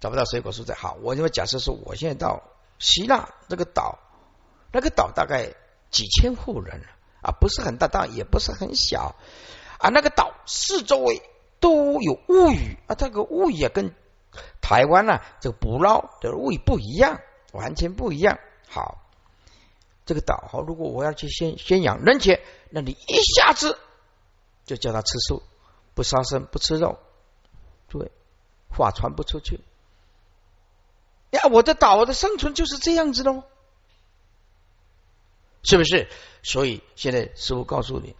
[0.01, 0.75] 找不到水果蔬菜。
[0.75, 2.43] 好，我就假设说，我现在到
[2.79, 3.99] 希腊这个岛，
[4.73, 5.55] 那个岛大概
[5.91, 6.83] 几千户人。
[7.21, 9.17] 啊，不是很大，但也不是很小
[9.81, 9.89] 啊。
[9.89, 11.21] 那个岛四周围
[11.59, 13.93] 都有乌鱼啊，这个乌鱼啊，跟
[14.61, 17.21] 台湾呢，这个捕捞的味不一样，
[17.51, 18.39] 完全不一样。
[18.69, 19.08] 好，
[20.09, 22.41] 这个岛好，如果我要去宣宣扬人权，
[22.71, 23.79] 那你一下子
[24.65, 25.43] 就叫他吃素，
[25.93, 26.99] 不杀生，不吃肉，
[27.89, 28.11] 对，
[28.71, 29.61] 话传不出去。
[31.33, 33.43] 呀，我的岛，我的生存就是这样子喽，
[35.63, 36.09] 是不是？
[36.43, 38.17] 所以现在师傅告诉你，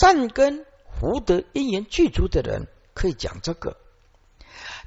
[0.00, 0.66] 善根
[0.98, 3.76] 福德因缘具足的人可以讲这个，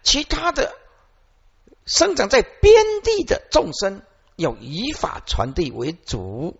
[0.04, 0.76] 其他的
[1.86, 4.02] 生长在边地的众生，
[4.36, 6.60] 要以法传递为主，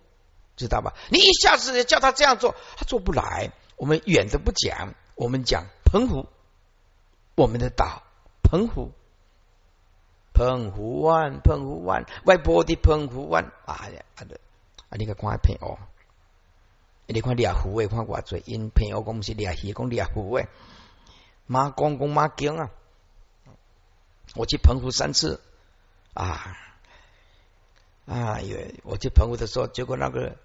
[0.56, 0.94] 知道吧？
[1.10, 3.52] 你一下子叫他这样做，他做不来。
[3.76, 6.26] 我们远的不讲，我们讲澎湖，
[7.34, 8.02] 我们的岛
[8.42, 8.92] 澎湖。
[10.32, 14.40] 澎湖湾，澎湖湾，外婆的澎湖湾，啊呀，啊的，
[14.88, 15.78] 啊你个看片哦，
[17.06, 20.48] 你看猎湖诶，看我最因片哦，讲是猎鱼，讲猎湖诶，
[21.46, 22.70] 马公公马经啊，
[24.34, 25.40] 我去澎湖三次
[26.14, 26.56] 啊，
[28.06, 30.36] 啊，有我去澎湖的时候，结果那个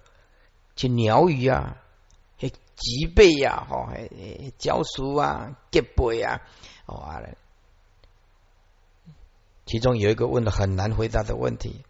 [0.76, 1.78] 去鸟语啊，
[2.38, 6.42] 嘿，脊背呀，吼，嘿，礁鼠啊，吉背啊，
[6.86, 7.22] 哦。
[9.66, 11.84] 其中有一个问的很难回答的问题，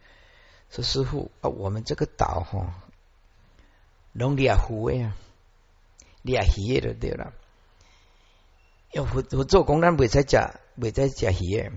[0.70, 2.82] 说师傅啊，我们这个岛哈，
[4.11, 5.13] 弄俩湖呀，
[6.24, 7.32] 俩鱼的对了，
[8.91, 11.72] 要我我做工人未在家，未在家鱼。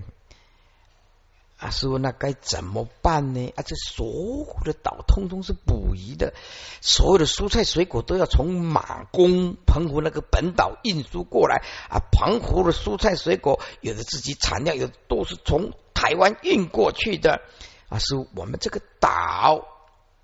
[1.63, 3.53] 啊，师傅，那该怎么办呢？
[3.55, 6.33] 啊，这所有的岛通通是捕鱼的，
[6.81, 12.03] 所有的蔬菜水果都要从马公澎湖那个本岛运输过来啊。
[12.11, 17.41] 澎湖的蔬菜水果有的自己产量，有的都是从台湾运过去的
[17.87, 17.97] 啊。
[17.97, 19.65] 师傅，我们这个岛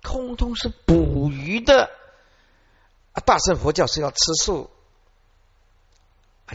[0.02, 1.88] 通通是捕鱼的。
[3.24, 4.70] 大圣佛教是要吃素。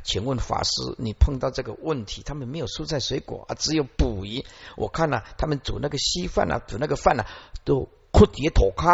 [0.04, 4.46] 请问法师，你碰到这个问题，他们没有蔬菜水果啊，只有捕鱼。
[4.76, 7.26] 我看了他们煮那个稀饭啊，煮那个饭啊，
[7.64, 8.92] 都哭爹土卡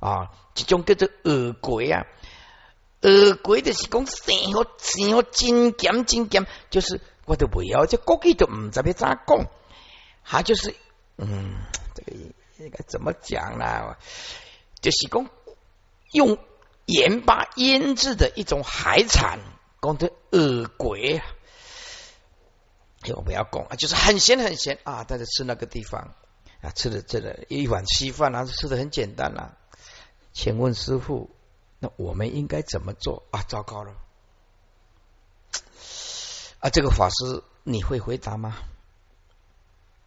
[0.00, 2.06] 啊，这种叫做恶鬼啊，
[3.02, 9.46] 恶鬼的是讲生活生活真咸真咸，就是我都不要，这国语都唔知要咋讲，
[10.24, 10.74] 他就是
[11.16, 11.54] 嗯，
[11.94, 12.12] 这个
[12.58, 13.96] 应该怎么讲呢？
[14.80, 15.28] 就是讲
[16.12, 16.38] 用
[16.86, 19.38] 盐巴腌制的一种海产。
[19.82, 21.22] 讲的恶鬼，
[23.00, 25.04] 哎，我不要讲啊，就是很咸很咸啊！
[25.04, 26.14] 大家吃那个地方
[26.60, 29.56] 啊，吃的这个一碗稀饭啊，吃的很简单啊。
[30.32, 31.30] 请问师傅，
[31.78, 33.42] 那我们应该怎么做啊？
[33.48, 33.94] 糟糕了
[36.60, 36.68] 啊！
[36.68, 38.58] 这个法师你会回答吗？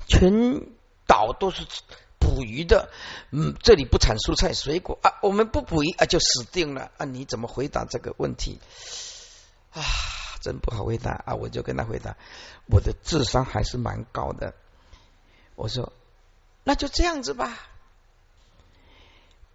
[0.08, 0.62] 全
[1.08, 1.66] 岛都是
[2.20, 2.90] 捕鱼的，
[3.32, 7.06] 嗯，这里不产蔬菜水果啊，我们不捕鱼啊，就死定了啊！
[7.06, 8.60] 你怎么回答这个问题？
[9.74, 9.82] 啊，
[10.42, 11.36] 真不好回答啊！
[11.36, 12.16] 我就跟他回答，
[12.68, 14.54] 我的智商还是蛮高的。
[15.56, 15.92] 我说，
[16.64, 17.58] 那就这样子吧。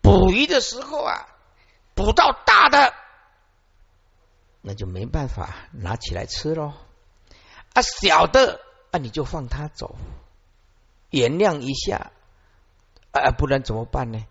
[0.01, 1.29] 捕鱼的时候啊，
[1.95, 2.95] 捕到大的，
[4.61, 6.73] 那就没办法拿起来吃喽。
[7.75, 8.61] 啊，小的
[8.91, 9.97] 啊，你就放他走，
[11.11, 12.11] 原谅一下
[13.13, 14.27] 啊，不然怎么办呢？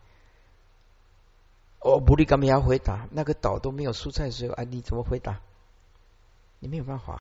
[1.79, 3.07] 我不立干嘛要回答？
[3.11, 5.39] 那个岛都没有蔬菜水果啊，你怎么回答？
[6.59, 7.15] 你没有办法。